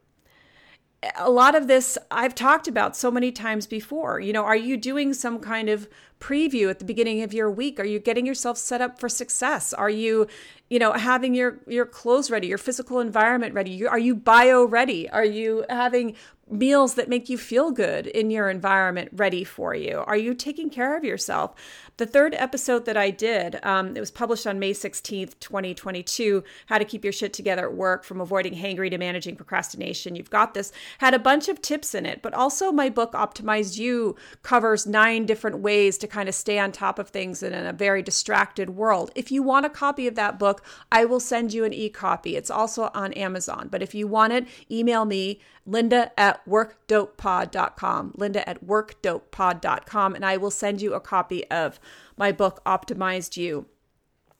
a 1.16 1.30
lot 1.30 1.54
of 1.54 1.66
this 1.66 1.96
I've 2.10 2.34
talked 2.34 2.68
about 2.68 2.96
so 2.96 3.10
many 3.10 3.32
times 3.32 3.66
before. 3.66 4.20
You 4.20 4.32
know, 4.32 4.44
are 4.44 4.56
you 4.56 4.76
doing 4.76 5.14
some 5.14 5.38
kind 5.38 5.68
of 5.68 5.88
preview 6.20 6.70
at 6.70 6.78
the 6.78 6.84
beginning 6.84 7.22
of 7.22 7.32
your 7.32 7.50
week? 7.50 7.80
Are 7.80 7.84
you 7.84 7.98
getting 7.98 8.26
yourself 8.26 8.58
set 8.58 8.80
up 8.80 9.00
for 9.00 9.08
success? 9.08 9.72
Are 9.72 9.90
you, 9.90 10.26
you 10.68 10.78
know, 10.78 10.92
having 10.92 11.34
your 11.34 11.58
your 11.66 11.86
clothes 11.86 12.30
ready, 12.30 12.46
your 12.46 12.58
physical 12.58 13.00
environment 13.00 13.54
ready? 13.54 13.86
Are 13.86 13.98
you 13.98 14.14
bio 14.14 14.64
ready? 14.64 15.08
Are 15.10 15.24
you 15.24 15.64
having 15.68 16.14
meals 16.50 16.94
that 16.94 17.08
make 17.08 17.28
you 17.28 17.38
feel 17.38 17.70
good 17.70 18.06
in 18.06 18.30
your 18.30 18.50
environment 18.50 19.08
ready 19.12 19.44
for 19.44 19.74
you? 19.74 19.98
Are 20.06 20.16
you 20.16 20.34
taking 20.34 20.70
care 20.70 20.96
of 20.96 21.04
yourself? 21.04 21.54
The 21.96 22.06
third 22.06 22.34
episode 22.34 22.86
that 22.86 22.96
I 22.96 23.10
did, 23.10 23.62
um, 23.62 23.96
it 23.96 24.00
was 24.00 24.10
published 24.10 24.46
on 24.46 24.58
May 24.58 24.72
16th, 24.72 25.38
2022, 25.38 26.42
How 26.66 26.78
to 26.78 26.84
Keep 26.84 27.04
Your 27.04 27.12
Shit 27.12 27.32
Together 27.32 27.66
at 27.66 27.74
Work 27.74 28.04
from 28.04 28.20
Avoiding 28.20 28.54
Hangry 28.54 28.90
to 28.90 28.98
Managing 28.98 29.36
Procrastination. 29.36 30.16
You've 30.16 30.30
got 30.30 30.54
this, 30.54 30.72
had 30.98 31.14
a 31.14 31.18
bunch 31.18 31.48
of 31.48 31.60
tips 31.60 31.94
in 31.94 32.06
it, 32.06 32.22
but 32.22 32.34
also 32.34 32.72
my 32.72 32.88
book, 32.88 33.12
Optimized 33.12 33.78
You, 33.78 34.16
covers 34.42 34.86
nine 34.86 35.26
different 35.26 35.58
ways 35.58 35.98
to 35.98 36.06
kind 36.10 36.28
of 36.28 36.34
stay 36.34 36.58
on 36.58 36.72
top 36.72 36.98
of 36.98 37.08
things 37.08 37.42
in 37.42 37.54
a 37.54 37.72
very 37.72 38.02
distracted 38.02 38.70
world. 38.70 39.10
If 39.14 39.32
you 39.32 39.42
want 39.42 39.66
a 39.66 39.70
copy 39.70 40.06
of 40.06 40.14
that 40.16 40.38
book, 40.38 40.64
I 40.92 41.04
will 41.04 41.20
send 41.20 41.52
you 41.54 41.64
an 41.64 41.72
e 41.72 41.88
copy. 41.88 42.36
It's 42.36 42.50
also 42.50 42.90
on 42.94 43.12
Amazon, 43.14 43.68
but 43.70 43.82
if 43.82 43.94
you 43.94 44.06
want 44.06 44.32
it, 44.32 44.46
email 44.70 45.04
me 45.04 45.40
linda 45.64 46.12
at 46.18 46.44
workdopepod.com, 46.46 48.14
linda 48.16 48.48
at 48.48 48.64
workdopepod.com, 48.64 50.14
and 50.14 50.24
I 50.24 50.36
will 50.36 50.50
send 50.50 50.82
you 50.82 50.94
a 50.94 51.00
copy 51.00 51.48
of 51.50 51.80
my 52.16 52.32
book, 52.32 52.60
Optimized 52.66 53.36
You. 53.36 53.66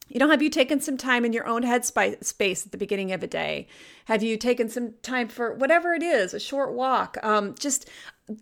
You 0.09 0.19
know, 0.19 0.29
have 0.29 0.43
you 0.43 0.51
taken 0.51 0.81
some 0.81 0.97
time 0.97 1.25
in 1.25 1.33
your 1.33 1.47
own 1.47 1.63
head 1.63 1.85
space 1.85 2.67
at 2.67 2.73
the 2.73 2.79
beginning 2.79 3.13
of 3.13 3.23
a 3.23 3.29
day? 3.29 3.69
Have 4.07 4.25
you 4.25 4.37
taken 4.37 4.69
some 4.69 4.95
time 5.03 5.29
for 5.29 5.55
whatever 5.55 5.95
it 5.95 6.03
is, 6.03 6.35
a 6.35 6.41
short 6.41 6.73
walk? 6.73 7.17
Um, 7.23 7.55
just, 7.57 7.89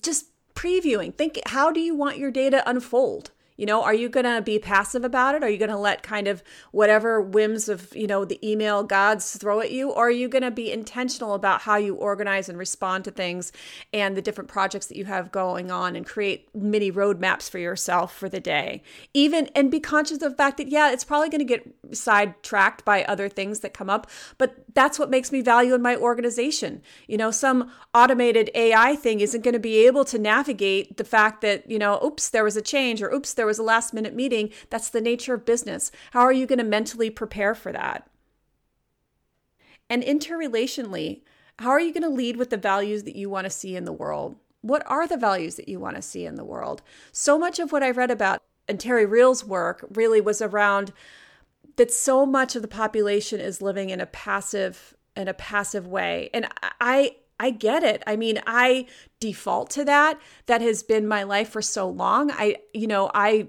just 0.01 0.27
previewing. 0.59 1.15
Think, 1.15 1.39
how 1.47 1.71
do 1.71 1.79
you 1.79 1.95
want 1.95 2.19
your 2.19 2.33
data 2.33 2.69
unfold? 2.69 3.31
You 3.59 3.67
know, 3.67 3.83
are 3.83 3.93
you 3.93 4.09
going 4.09 4.25
to 4.25 4.41
be 4.41 4.59
passive 4.59 5.05
about 5.05 5.35
it? 5.35 5.43
Are 5.43 5.51
you 5.51 5.59
going 5.59 5.69
to 5.69 5.77
let 5.77 6.03
kind 6.03 6.29
of 6.29 6.45
whatever 6.71 7.21
whims 7.21 7.69
of, 7.69 7.95
you 7.95 8.07
know, 8.07 8.25
the 8.25 8.39
email 8.49 8.85
gods 8.85 9.37
throw 9.37 9.61
at 9.61 9.73
you? 9.73 9.91
Or 9.91 10.07
are 10.07 10.11
you 10.11 10.29
going 10.29 10.45
to 10.45 10.51
be 10.53 10.71
intentional 10.71 11.35
about 11.35 11.63
how 11.63 11.77
you 11.77 11.97
organize 11.97 12.49
and 12.49 12.57
respond 12.57 13.05
to 13.05 13.11
things 13.11 13.53
and 13.93 14.17
the 14.17 14.23
different 14.23 14.49
projects 14.49 14.87
that 14.87 14.97
you 14.97 15.07
have 15.07 15.33
going 15.33 15.73
on 15.73 15.97
and 15.97 16.07
create 16.07 16.49
mini 16.55 16.93
roadmaps 16.93 17.51
for 17.51 17.59
yourself 17.59 18.17
for 18.17 18.29
the 18.29 18.39
day? 18.39 18.83
Even 19.13 19.49
and 19.57 19.73
be 19.73 19.81
conscious 19.81 20.23
of 20.23 20.31
the 20.31 20.37
fact 20.37 20.57
that, 20.59 20.69
yeah, 20.69 20.93
it's 20.93 21.05
probably 21.05 21.29
going 21.29 21.41
to 21.41 21.45
get 21.45 21.75
sidetracked 21.91 22.85
by 22.85 23.03
other 23.05 23.29
things 23.29 23.61
that 23.61 23.75
come 23.75 23.91
up, 23.91 24.07
but 24.39 24.55
that's 24.73 25.01
what 25.01 25.11
makes 25.11 25.33
me 25.33 25.41
value 25.41 25.75
in 25.75 25.83
my 25.83 25.97
organization. 25.97 26.81
You 27.09 27.17
know, 27.17 27.33
some 27.33 27.73
automated 27.93 28.53
AI 28.55 28.95
thing 28.95 29.19
isn't 29.19 29.43
going 29.43 29.55
to 29.55 29.59
be 29.59 29.85
able 29.85 30.05
to 30.05 30.19
navigate 30.19 30.97
the 30.97 31.03
fact 31.03 31.41
that, 31.41 31.69
you 31.69 31.81
know, 31.81 31.99
oops, 32.05 32.29
there 32.29 32.45
was 32.45 32.57
a 32.57 32.63
change 32.63 33.03
or 33.03 33.13
oops, 33.13 33.35
there 33.35 33.48
was 33.49 33.59
a 33.59 33.65
last 33.65 33.93
minute 33.93 34.15
meeting. 34.15 34.51
That's 34.71 34.89
the 34.89 35.01
nature 35.01 35.35
of 35.35 35.45
business. 35.45 35.91
How 36.13 36.21
are 36.21 36.33
you 36.33 36.47
going 36.47 36.59
to 36.59 36.65
mentally 36.65 37.11
prepare 37.11 37.55
for 37.55 37.73
that? 37.73 38.09
And 39.91 40.03
interrelationally, 40.03 41.23
how 41.59 41.71
are 41.71 41.81
you 41.81 41.93
going 41.93 42.03
to 42.03 42.09
lead 42.09 42.37
with 42.37 42.51
the 42.51 42.57
values 42.57 43.03
that 43.05 43.17
you 43.17 43.29
want 43.29 43.45
to 43.45 43.51
see 43.51 43.75
in 43.75 43.85
the 43.85 43.93
world? 43.93 44.37
What 44.61 44.83
are 44.87 45.07
the 45.07 45.17
values 45.17 45.57
that 45.57 45.69
you 45.69 45.81
want 45.81 45.97
to 45.97 46.03
see 46.03 46.25
in 46.25 46.37
the 46.37 46.45
world? 46.45 46.83
So 47.11 47.39
much 47.39 47.59
of 47.59 47.73
what 47.73 47.83
I 47.83 47.91
read 47.91 48.11
about 48.11 48.43
and 48.69 48.79
Terry 48.79 49.07
Real's 49.07 49.45
work 49.45 49.87
really 49.95 50.21
was 50.21 50.43
around 50.43 50.93
that 51.77 51.93
so 51.93 52.27
much 52.27 52.55
of 52.55 52.63
the 52.63 52.69
population 52.69 53.41
is 53.41 53.63
living 53.63 53.91
in 53.91 54.01
a 54.01 54.07
passive 54.07 54.95
in 55.17 55.27
a 55.27 55.35
passive 55.35 55.87
way. 55.87 56.31
And 56.33 56.47
I 56.81 57.17
I 57.41 57.51
get 57.51 57.83
it. 57.83 58.03
I 58.07 58.17
mean, 58.17 58.41
I 58.47 58.87
default 59.21 59.71
to 59.71 59.85
that. 59.85 60.21
That 60.47 60.61
has 60.61 60.83
been 60.83 61.07
my 61.07 61.23
life 61.23 61.51
for 61.51 61.63
so 61.63 61.89
long. 61.89 62.31
I, 62.31 62.57
you 62.75 62.87
know, 62.87 63.11
I, 63.15 63.49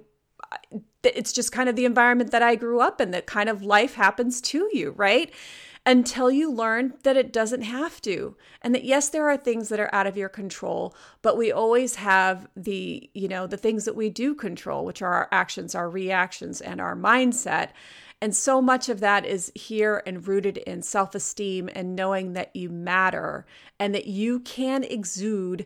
it's 1.04 1.34
just 1.34 1.52
kind 1.52 1.69
of 1.69 1.75
the 1.75 1.86
environment 1.86 2.32
that 2.32 2.43
I 2.43 2.56
grew 2.56 2.82
up 2.82 3.02
in, 3.02 3.12
that 3.12 3.25
kind 3.25 3.49
of 3.49 3.63
life 3.63 3.95
happens 3.95 4.41
to 4.41 4.69
you, 4.73 4.91
right? 4.91 5.34
Until 5.86 6.30
you 6.30 6.52
learn 6.52 6.93
that 7.04 7.17
it 7.17 7.32
doesn't 7.32 7.62
have 7.62 8.02
to. 8.02 8.36
And 8.62 8.75
that, 8.75 8.84
yes, 8.84 9.10
there 9.10 9.30
are 9.30 9.38
things 9.38 9.69
that 9.69 9.80
are 9.80 9.89
out 9.93 10.08
of 10.08 10.17
your 10.17 10.30
control, 10.30 10.93
but 11.21 11.38
we 11.38 11.52
always 11.52 11.95
have 11.95 12.47
the, 12.56 13.10
you 13.13 13.28
know, 13.28 13.47
the 13.47 13.58
things 13.58 13.86
that 13.86 13.95
we 13.95 14.10
do 14.10 14.36
control, 14.36 14.86
which 14.86 15.02
are 15.02 15.13
our 15.13 15.30
actions, 15.32 15.73
our 15.73 15.89
reactions, 15.89 16.62
and 16.62 16.82
our 16.82 16.95
mindset. 16.95 17.69
And 18.21 18.36
so 18.36 18.62
much 18.62 18.89
of 18.89 18.99
that 18.99 19.25
is 19.25 19.51
here 19.55 20.03
and 20.05 20.27
rooted 20.27 20.58
in 20.58 20.82
self 20.82 21.15
esteem 21.15 21.69
and 21.73 21.95
knowing 21.95 22.34
that 22.34 22.55
you 22.55 22.69
matter 22.69 23.45
and 23.79 23.95
that 23.95 24.08
you 24.08 24.41
can 24.41 24.84
exude 24.84 25.65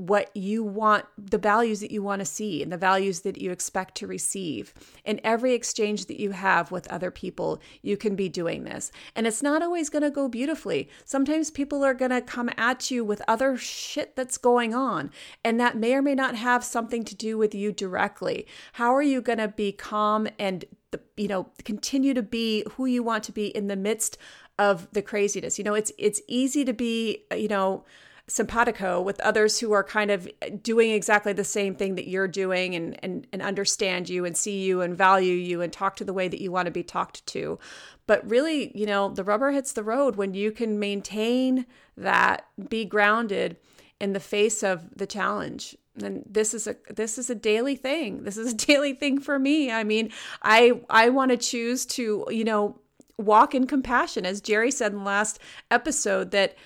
what 0.00 0.34
you 0.34 0.64
want, 0.64 1.04
the 1.18 1.36
values 1.36 1.80
that 1.80 1.90
you 1.90 2.02
want 2.02 2.20
to 2.20 2.24
see, 2.24 2.62
and 2.62 2.72
the 2.72 2.78
values 2.78 3.20
that 3.20 3.38
you 3.38 3.50
expect 3.50 3.94
to 3.94 4.06
receive. 4.06 4.72
In 5.04 5.20
every 5.22 5.52
exchange 5.52 6.06
that 6.06 6.18
you 6.18 6.30
have 6.30 6.72
with 6.72 6.88
other 6.88 7.10
people, 7.10 7.60
you 7.82 7.98
can 7.98 8.16
be 8.16 8.26
doing 8.26 8.64
this. 8.64 8.90
And 9.14 9.26
it's 9.26 9.42
not 9.42 9.62
always 9.62 9.90
going 9.90 10.02
to 10.02 10.10
go 10.10 10.26
beautifully. 10.26 10.88
Sometimes 11.04 11.50
people 11.50 11.84
are 11.84 11.92
going 11.92 12.12
to 12.12 12.22
come 12.22 12.48
at 12.56 12.90
you 12.90 13.04
with 13.04 13.20
other 13.28 13.58
shit 13.58 14.16
that's 14.16 14.38
going 14.38 14.74
on, 14.74 15.10
and 15.44 15.60
that 15.60 15.76
may 15.76 15.92
or 15.94 16.00
may 16.00 16.14
not 16.14 16.34
have 16.34 16.64
something 16.64 17.04
to 17.04 17.14
do 17.14 17.36
with 17.36 17.54
you 17.54 17.70
directly. 17.70 18.46
How 18.72 18.94
are 18.94 19.02
you 19.02 19.20
going 19.20 19.38
to 19.38 19.48
be 19.48 19.70
calm 19.70 20.28
and 20.38 20.64
the, 20.90 21.00
you 21.16 21.28
know 21.28 21.48
continue 21.64 22.14
to 22.14 22.22
be 22.22 22.64
who 22.72 22.86
you 22.86 23.02
want 23.02 23.24
to 23.24 23.32
be 23.32 23.46
in 23.48 23.68
the 23.68 23.76
midst 23.76 24.18
of 24.58 24.88
the 24.92 25.02
craziness. 25.02 25.58
You 25.58 25.64
know 25.64 25.74
it's 25.74 25.92
it's 25.98 26.20
easy 26.28 26.64
to 26.64 26.72
be 26.72 27.24
you 27.34 27.48
know 27.48 27.84
simpatico 28.26 29.00
with 29.00 29.18
others 29.20 29.58
who 29.58 29.72
are 29.72 29.82
kind 29.82 30.10
of 30.10 30.28
doing 30.62 30.92
exactly 30.92 31.32
the 31.32 31.42
same 31.42 31.74
thing 31.74 31.96
that 31.96 32.06
you're 32.06 32.28
doing 32.28 32.74
and, 32.74 32.98
and 33.02 33.26
and 33.32 33.42
understand 33.42 34.08
you 34.08 34.24
and 34.24 34.36
see 34.36 34.62
you 34.62 34.80
and 34.80 34.96
value 34.96 35.34
you 35.34 35.60
and 35.60 35.72
talk 35.72 35.96
to 35.96 36.04
the 36.04 36.12
way 36.12 36.28
that 36.28 36.40
you 36.40 36.52
want 36.52 36.66
to 36.66 36.72
be 36.72 36.82
talked 36.82 37.24
to. 37.26 37.58
But 38.06 38.28
really 38.28 38.76
you 38.76 38.86
know 38.86 39.08
the 39.08 39.24
rubber 39.24 39.50
hits 39.50 39.72
the 39.72 39.84
road 39.84 40.16
when 40.16 40.34
you 40.34 40.52
can 40.52 40.78
maintain 40.78 41.66
that 41.96 42.46
be 42.68 42.84
grounded 42.84 43.56
in 44.00 44.12
the 44.12 44.20
face 44.20 44.62
of 44.62 44.96
the 44.96 45.06
challenge 45.06 45.76
and 45.96 46.22
this 46.28 46.54
is 46.54 46.66
a 46.66 46.76
this 46.88 47.18
is 47.18 47.30
a 47.30 47.34
daily 47.34 47.76
thing. 47.76 48.24
This 48.24 48.36
is 48.36 48.52
a 48.52 48.56
daily 48.66 48.94
thing 48.94 49.20
for 49.20 49.38
me. 49.38 49.70
I 49.70 49.84
mean 49.84 50.10
i 50.42 50.80
i 50.88 51.08
want 51.08 51.30
to 51.30 51.36
choose 51.36 51.86
to 51.86 52.26
you 52.30 52.44
know 52.44 52.78
walk 53.18 53.54
in 53.54 53.66
compassion. 53.66 54.24
As 54.26 54.40
jerry 54.40 54.70
said 54.70 54.92
in 54.92 54.98
the 54.98 55.04
last 55.04 55.38
episode 55.70 56.30
that 56.30 56.56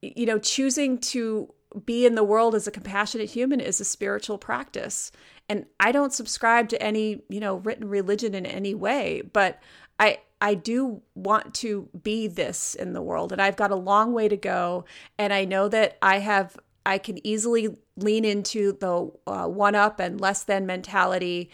you 0.00 0.26
know 0.26 0.38
choosing 0.38 0.98
to 0.98 1.52
be 1.84 2.06
in 2.06 2.14
the 2.14 2.24
world 2.24 2.54
as 2.54 2.66
a 2.66 2.70
compassionate 2.70 3.30
human 3.30 3.60
is 3.60 3.80
a 3.80 3.84
spiritual 3.84 4.38
practice. 4.38 5.12
And 5.48 5.66
i 5.80 5.92
don't 5.92 6.12
subscribe 6.12 6.68
to 6.70 6.82
any 6.82 7.22
you 7.28 7.40
know 7.40 7.56
written 7.56 7.88
religion 7.88 8.34
in 8.34 8.46
any 8.46 8.74
way 8.74 9.22
but 9.32 9.60
i 9.98 10.18
I 10.40 10.54
do 10.54 11.02
want 11.14 11.54
to 11.54 11.88
be 12.00 12.28
this 12.28 12.74
in 12.74 12.92
the 12.92 13.02
world 13.02 13.32
and 13.32 13.42
I've 13.42 13.56
got 13.56 13.70
a 13.70 13.76
long 13.76 14.12
way 14.12 14.28
to 14.28 14.36
go. 14.36 14.84
And 15.18 15.32
I 15.32 15.44
know 15.44 15.68
that 15.68 15.98
I 16.00 16.18
have 16.18 16.56
I 16.88 16.96
can 16.96 17.24
easily 17.24 17.76
lean 17.96 18.24
into 18.24 18.72
the 18.72 19.12
uh, 19.26 19.46
one 19.46 19.74
up 19.74 20.00
and 20.00 20.18
less 20.18 20.42
than 20.42 20.64
mentality 20.64 21.50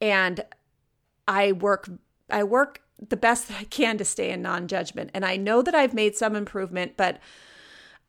and 0.00 0.44
I 1.28 1.52
work 1.52 1.90
I 2.30 2.44
work 2.44 2.80
the 3.06 3.16
best 3.16 3.48
that 3.48 3.58
I 3.60 3.64
can 3.64 3.98
to 3.98 4.04
stay 4.04 4.30
in 4.30 4.40
non-judgment 4.40 5.10
and 5.12 5.26
I 5.26 5.36
know 5.36 5.60
that 5.60 5.74
I've 5.74 5.92
made 5.92 6.16
some 6.16 6.34
improvement 6.34 6.94
but 6.96 7.20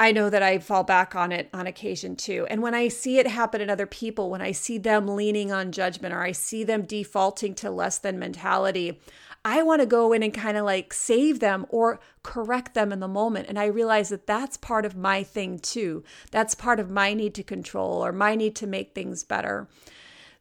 I 0.01 0.13
know 0.13 0.29
that 0.29 0.41
I 0.41 0.59
fall 0.59 0.85
back 0.85 1.13
on 1.13 1.33
it 1.33 1.49
on 1.53 1.67
occasion 1.67 2.15
too. 2.15 2.47
And 2.49 2.61
when 2.61 2.73
I 2.73 2.87
see 2.87 3.19
it 3.19 3.27
happen 3.27 3.59
in 3.59 3.69
other 3.69 3.85
people, 3.85 4.29
when 4.29 4.41
I 4.41 4.53
see 4.53 4.77
them 4.77 5.09
leaning 5.09 5.51
on 5.51 5.73
judgment 5.73 6.13
or 6.13 6.21
I 6.21 6.31
see 6.31 6.63
them 6.63 6.83
defaulting 6.83 7.53
to 7.55 7.69
less 7.69 7.97
than 7.97 8.17
mentality, 8.17 9.01
I 9.45 9.63
want 9.63 9.81
to 9.81 9.85
go 9.85 10.11
in 10.11 10.21
and 10.21 10.33
kind 10.33 10.57
of 10.57 10.65
like 10.65 10.93
save 10.93 11.39
them 11.39 11.65
or 11.69 11.99
correct 12.23 12.73
them 12.73 12.91
in 12.91 12.99
the 12.99 13.07
moment. 13.07 13.47
And 13.47 13.57
I 13.57 13.65
realize 13.65 14.09
that 14.09 14.27
that's 14.27 14.57
part 14.57 14.85
of 14.85 14.95
my 14.95 15.23
thing 15.23 15.59
too. 15.59 16.03
That's 16.31 16.55
part 16.55 16.79
of 16.79 16.91
my 16.91 17.13
need 17.13 17.33
to 17.35 17.43
control 17.43 18.05
or 18.05 18.11
my 18.11 18.35
need 18.35 18.55
to 18.57 18.67
make 18.67 18.93
things 18.93 19.23
better. 19.23 19.67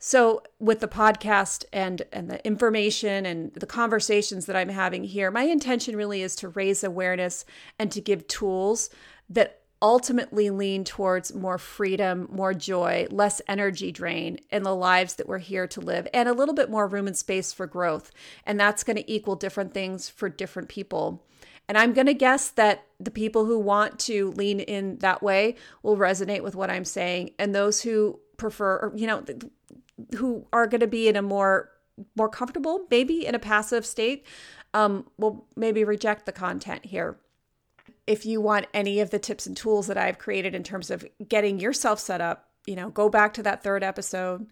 So 0.00 0.42
with 0.61 0.80
the 0.80 0.88
podcast 0.88 1.64
and 1.72 2.02
and 2.12 2.30
the 2.30 2.44
information 2.46 3.26
and 3.26 3.52
the 3.54 3.66
conversations 3.66 4.46
that 4.46 4.56
I'm 4.56 4.68
having 4.68 5.04
here, 5.04 5.30
my 5.30 5.42
intention 5.42 5.96
really 5.96 6.22
is 6.22 6.37
to 6.37 6.48
raise 6.48 6.84
awareness 6.84 7.44
and 7.78 7.90
to 7.92 8.00
give 8.00 8.28
tools 8.28 8.90
that 9.28 9.58
ultimately 9.81 10.51
lean 10.51 10.85
towards 10.85 11.35
more 11.35 11.59
freedom, 11.59 12.29
more 12.31 12.53
joy, 12.53 13.07
less 13.11 13.41
energy 13.47 13.93
drain 13.93 14.38
in 14.51 14.62
the 14.62 14.75
lives 14.75 15.14
that 15.14 15.29
we're 15.29 15.38
here 15.38 15.67
to 15.69 15.81
live, 15.81 16.09
and 16.12 16.29
a 16.29 16.33
little 16.33 16.55
bit 16.55 16.71
more 16.71 16.87
room 16.87 17.07
and 17.07 17.17
space 17.17 17.53
for 17.53 17.67
growth. 17.67 18.11
And 18.45 18.59
that's 18.59 18.83
going 18.83 18.97
to 18.97 19.12
equal 19.12 19.37
different 19.37 19.73
things 19.75 20.09
for 20.09 20.29
different 20.29 20.69
people. 20.69 21.25
And 21.69 21.77
I'm 21.77 21.93
going 21.93 22.07
to 22.07 22.14
guess 22.14 22.49
that 22.51 22.85
the 22.99 23.11
people 23.11 23.45
who 23.45 23.59
want 23.59 23.99
to 24.01 24.31
lean 24.33 24.59
in 24.61 24.97
that 24.99 25.23
way 25.23 25.57
will 25.83 25.97
resonate 25.97 26.43
with 26.43 26.57
what 26.57 26.71
I'm 26.71 26.85
saying. 26.85 27.33
And 27.38 27.55
those 27.55 27.83
who 27.83 28.21
prefer, 28.38 28.79
or, 28.79 28.93
you 28.97 29.07
know, 29.07 29.23
who 30.17 30.47
are 30.53 30.67
going 30.67 30.81
to 30.81 30.87
be 30.87 31.09
in 31.09 31.17
a 31.17 31.23
more 31.23 31.71
more 32.17 32.29
comfortable, 32.29 32.87
maybe 32.93 33.27
in 33.27 33.35
a 33.35 33.41
passive 33.41 33.85
state, 33.85 34.25
um, 34.73 35.05
will 35.19 35.47
maybe 35.57 35.83
reject 35.83 36.27
the 36.27 36.33
content 36.33 36.85
here. 36.87 37.19
If 38.09 38.25
you 38.25 38.40
want 38.40 38.66
any 38.73 39.01
of 39.01 39.11
the 39.11 39.18
tips 39.18 39.47
and 39.47 39.55
tools 39.55 39.87
that 39.87 39.99
I've 39.99 40.18
created 40.18 40.55
in 40.55 40.62
terms 40.62 40.90
of 40.90 41.07
getting 41.29 41.61
yourself 41.61 42.01
set 42.01 42.23
up, 42.23 42.49
you 42.66 42.75
know, 42.75 42.88
go 42.88 43.11
back 43.11 43.35
to 43.35 43.42
that 43.42 43.62
third 43.62 43.85
episode. 43.85 44.47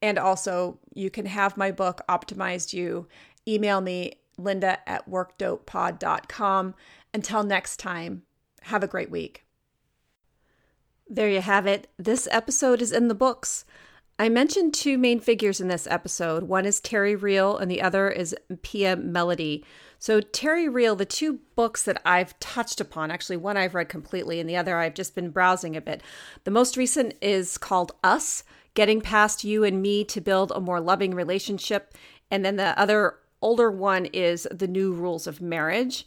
And 0.00 0.18
also, 0.18 0.78
you 0.94 1.10
can 1.10 1.26
have 1.26 1.58
my 1.58 1.70
book, 1.70 2.00
Optimized 2.08 2.72
You. 2.72 3.06
Email 3.46 3.82
me 3.82 4.14
linda 4.38 4.78
at 4.88 5.08
workdopepod.com. 5.10 6.74
Until 7.12 7.42
next 7.42 7.76
time, 7.76 8.22
have 8.62 8.82
a 8.82 8.88
great 8.88 9.10
week. 9.10 9.44
There 11.06 11.28
you 11.28 11.42
have 11.42 11.66
it. 11.66 11.88
This 11.98 12.26
episode 12.30 12.80
is 12.80 12.92
in 12.92 13.08
the 13.08 13.14
books. 13.14 13.66
I 14.18 14.30
mentioned 14.30 14.72
two 14.72 14.96
main 14.96 15.20
figures 15.20 15.60
in 15.60 15.68
this 15.68 15.86
episode. 15.86 16.44
One 16.44 16.64
is 16.64 16.80
Terry 16.80 17.14
Real, 17.14 17.58
and 17.58 17.70
the 17.70 17.82
other 17.82 18.08
is 18.08 18.34
Pia 18.62 18.96
Mellody. 18.96 19.64
So, 20.06 20.20
Terry 20.20 20.68
Real, 20.68 20.94
the 20.94 21.04
two 21.04 21.40
books 21.56 21.82
that 21.82 22.00
I've 22.06 22.38
touched 22.38 22.80
upon, 22.80 23.10
actually, 23.10 23.38
one 23.38 23.56
I've 23.56 23.74
read 23.74 23.88
completely, 23.88 24.38
and 24.38 24.48
the 24.48 24.54
other 24.54 24.78
I've 24.78 24.94
just 24.94 25.16
been 25.16 25.30
browsing 25.30 25.74
a 25.74 25.80
bit. 25.80 26.00
The 26.44 26.52
most 26.52 26.76
recent 26.76 27.14
is 27.20 27.58
called 27.58 27.90
Us 28.04 28.44
Getting 28.74 29.00
Past 29.00 29.42
You 29.42 29.64
and 29.64 29.82
Me 29.82 30.04
to 30.04 30.20
Build 30.20 30.52
a 30.54 30.60
More 30.60 30.78
Loving 30.78 31.12
Relationship. 31.12 31.92
And 32.30 32.44
then 32.44 32.54
the 32.54 32.78
other 32.78 33.16
older 33.42 33.68
one 33.68 34.06
is 34.12 34.46
The 34.48 34.68
New 34.68 34.92
Rules 34.92 35.26
of 35.26 35.40
Marriage. 35.40 36.06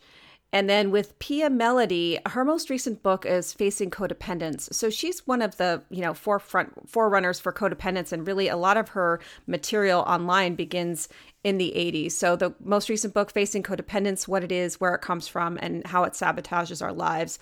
And 0.51 0.69
then 0.69 0.89
with 0.89 1.17
Pia 1.19 1.49
Mellody, 1.49 2.19
her 2.29 2.43
most 2.43 2.69
recent 2.69 3.03
book 3.03 3.25
is 3.25 3.53
Facing 3.53 3.91
Codependence. 3.91 4.73
So 4.73 4.89
she's 4.89 5.27
one 5.27 5.41
of 5.43 5.57
the, 5.57 5.83
you 5.91 6.01
know, 6.01 6.13
forefront 6.13 6.89
forerunners 6.89 7.39
for 7.39 7.53
codependence 7.53 8.11
and 8.11 8.25
really 8.25 8.47
a 8.47 8.57
lot 8.57 8.75
of 8.75 8.89
her 8.89 9.19
material 9.45 10.01
online 10.01 10.55
begins 10.55 11.07
in 11.43 11.59
the 11.59 11.71
80s. 11.75 12.13
So 12.13 12.35
the 12.35 12.53
most 12.63 12.89
recent 12.89 13.13
book 13.13 13.31
Facing 13.31 13.61
Codependence, 13.61 14.27
what 14.27 14.43
it 14.43 14.51
is, 14.51 14.79
where 14.79 14.95
it 14.95 15.01
comes 15.01 15.27
from 15.27 15.59
and 15.61 15.85
how 15.85 16.03
it 16.03 16.13
sabotages 16.13 16.81
our 16.81 16.93
lives 16.93 17.37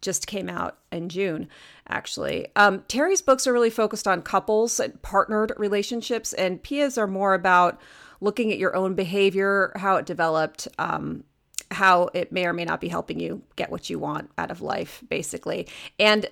just 0.00 0.26
came 0.26 0.48
out 0.48 0.78
in 0.90 1.08
June, 1.08 1.48
actually. 1.88 2.48
Um, 2.56 2.84
Terry's 2.88 3.22
books 3.22 3.46
are 3.46 3.52
really 3.52 3.70
focused 3.70 4.06
on 4.06 4.22
couples 4.22 4.78
and 4.78 5.00
partnered 5.02 5.52
relationships, 5.56 6.32
and 6.32 6.62
Pia's 6.62 6.98
are 6.98 7.06
more 7.06 7.34
about 7.34 7.80
looking 8.20 8.52
at 8.52 8.58
your 8.58 8.76
own 8.76 8.94
behavior, 8.94 9.72
how 9.76 9.96
it 9.96 10.06
developed, 10.06 10.68
um, 10.78 11.24
how 11.72 12.10
it 12.14 12.32
may 12.32 12.46
or 12.46 12.52
may 12.52 12.64
not 12.64 12.80
be 12.80 12.88
helping 12.88 13.18
you 13.18 13.42
get 13.56 13.70
what 13.70 13.90
you 13.90 13.98
want 13.98 14.30
out 14.38 14.50
of 14.50 14.60
life, 14.60 15.02
basically. 15.08 15.68
And 15.98 16.28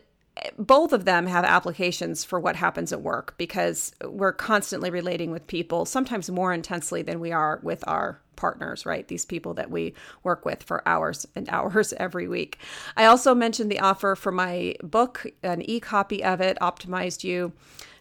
both 0.58 0.92
of 0.92 1.04
them 1.04 1.26
have 1.26 1.44
applications 1.44 2.24
for 2.24 2.40
what 2.40 2.56
happens 2.56 2.92
at 2.92 3.02
work 3.02 3.34
because 3.36 3.92
we're 4.04 4.32
constantly 4.32 4.90
relating 4.90 5.30
with 5.30 5.46
people, 5.46 5.84
sometimes 5.84 6.30
more 6.30 6.52
intensely 6.52 7.02
than 7.02 7.20
we 7.20 7.32
are 7.32 7.60
with 7.62 7.86
our 7.86 8.20
partners, 8.36 8.86
right? 8.86 9.06
These 9.06 9.26
people 9.26 9.54
that 9.54 9.70
we 9.70 9.94
work 10.22 10.44
with 10.44 10.62
for 10.62 10.86
hours 10.88 11.26
and 11.34 11.48
hours 11.50 11.92
every 11.94 12.26
week. 12.26 12.58
I 12.96 13.04
also 13.04 13.34
mentioned 13.34 13.70
the 13.70 13.80
offer 13.80 14.14
for 14.16 14.32
my 14.32 14.76
book, 14.82 15.26
an 15.42 15.62
e 15.68 15.80
copy 15.80 16.24
of 16.24 16.40
it, 16.40 16.58
Optimized 16.60 17.24
You 17.24 17.52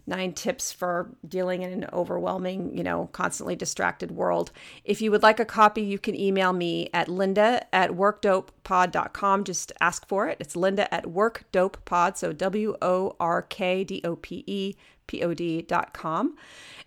nine 0.07 0.33
tips 0.33 0.71
for 0.71 1.09
dealing 1.27 1.61
in 1.61 1.71
an 1.71 1.89
overwhelming, 1.93 2.75
you 2.75 2.83
know, 2.83 3.09
constantly 3.11 3.55
distracted 3.55 4.11
world. 4.11 4.51
If 4.83 5.01
you 5.01 5.11
would 5.11 5.23
like 5.23 5.39
a 5.39 5.45
copy, 5.45 5.81
you 5.81 5.99
can 5.99 6.19
email 6.19 6.53
me 6.53 6.89
at 6.93 7.07
linda 7.07 7.65
at 7.73 7.91
workdopepod.com. 7.91 9.43
Just 9.43 9.71
ask 9.79 10.07
for 10.07 10.27
it. 10.27 10.37
It's 10.39 10.55
linda 10.55 10.93
at 10.93 11.05
workdopepod, 11.05 12.17
so 12.17 12.33
W 12.33 12.75
O 12.81 13.15
R 13.19 13.41
K 13.41 13.83
D 13.83 14.01
O 14.03 14.15
P 14.15 14.43
E 14.47 14.75
P 15.09 15.23
O 15.23 15.33
D.com. 15.33 16.37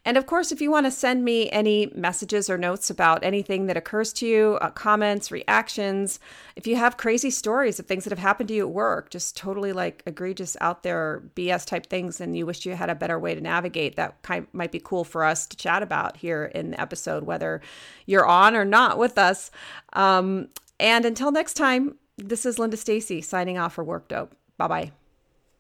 And 0.05 0.17
of 0.17 0.27
course, 0.27 0.53
if 0.53 0.61
you 0.61 0.71
want 0.71 0.87
to 0.87 0.91
send 0.91 1.25
me 1.25 1.51
any 1.51 1.91
messages 1.95 2.49
or 2.49 2.57
notes 2.57 2.89
about 2.89 3.25
anything 3.25 3.67
that 3.67 3.77
occurs 3.77 4.13
to 4.15 4.27
you, 4.27 4.59
uh, 4.61 4.71
comments, 4.71 5.31
reactions, 5.31 6.21
if 6.57 6.67
you 6.67 6.77
have 6.77 6.97
crazy 6.97 7.31
stories 7.31 7.79
of 7.79 7.87
things 7.87 8.05
that 8.05 8.11
have 8.11 8.19
happened 8.19 8.49
to 8.49 8.55
you 8.55 8.63
at 8.63 8.73
work, 8.73 9.11
just 9.11 9.37
totally 9.37 9.73
like 9.73 10.03
egregious 10.07 10.57
out 10.61 10.85
there 10.85 11.23
BS 11.35 11.67
type 11.67 11.87
things, 11.87 12.21
and 12.21 12.37
you 12.37 12.47
wish 12.47 12.65
you 12.65 12.75
had 12.75 12.91
a 12.91 12.95
better 12.95 13.19
way 13.19 13.35
to 13.35 13.41
navigate, 13.41 13.97
that 13.97 14.21
kind 14.23 14.47
might 14.53 14.73
be 14.73 14.81
cool 14.81 15.05
for 15.05 15.25
us 15.25 15.47
to 15.47 15.57
chat 15.57 15.83
about 15.83 16.17
here 16.17 16.45
in 16.45 16.71
the 16.73 16.81
episode, 16.81 17.25
whether 17.25 17.61
you're 18.07 18.27
on 18.27 18.55
or 18.55 18.65
not 18.65 18.99
with 18.99 19.19
us. 19.19 19.51
Um, 19.95 20.49
and 20.79 21.05
until 21.05 21.33
next 21.33 21.55
time, 21.55 21.97
this 22.17 22.47
is 22.47 22.59
Linda 22.59 22.77
Stacy 22.77 23.21
signing 23.21 23.59
off 23.59 23.75
for 23.75 23.85
Work 23.85 24.09
Dope. 24.09 24.35
Bye 24.59 24.69
bye. 24.69 24.93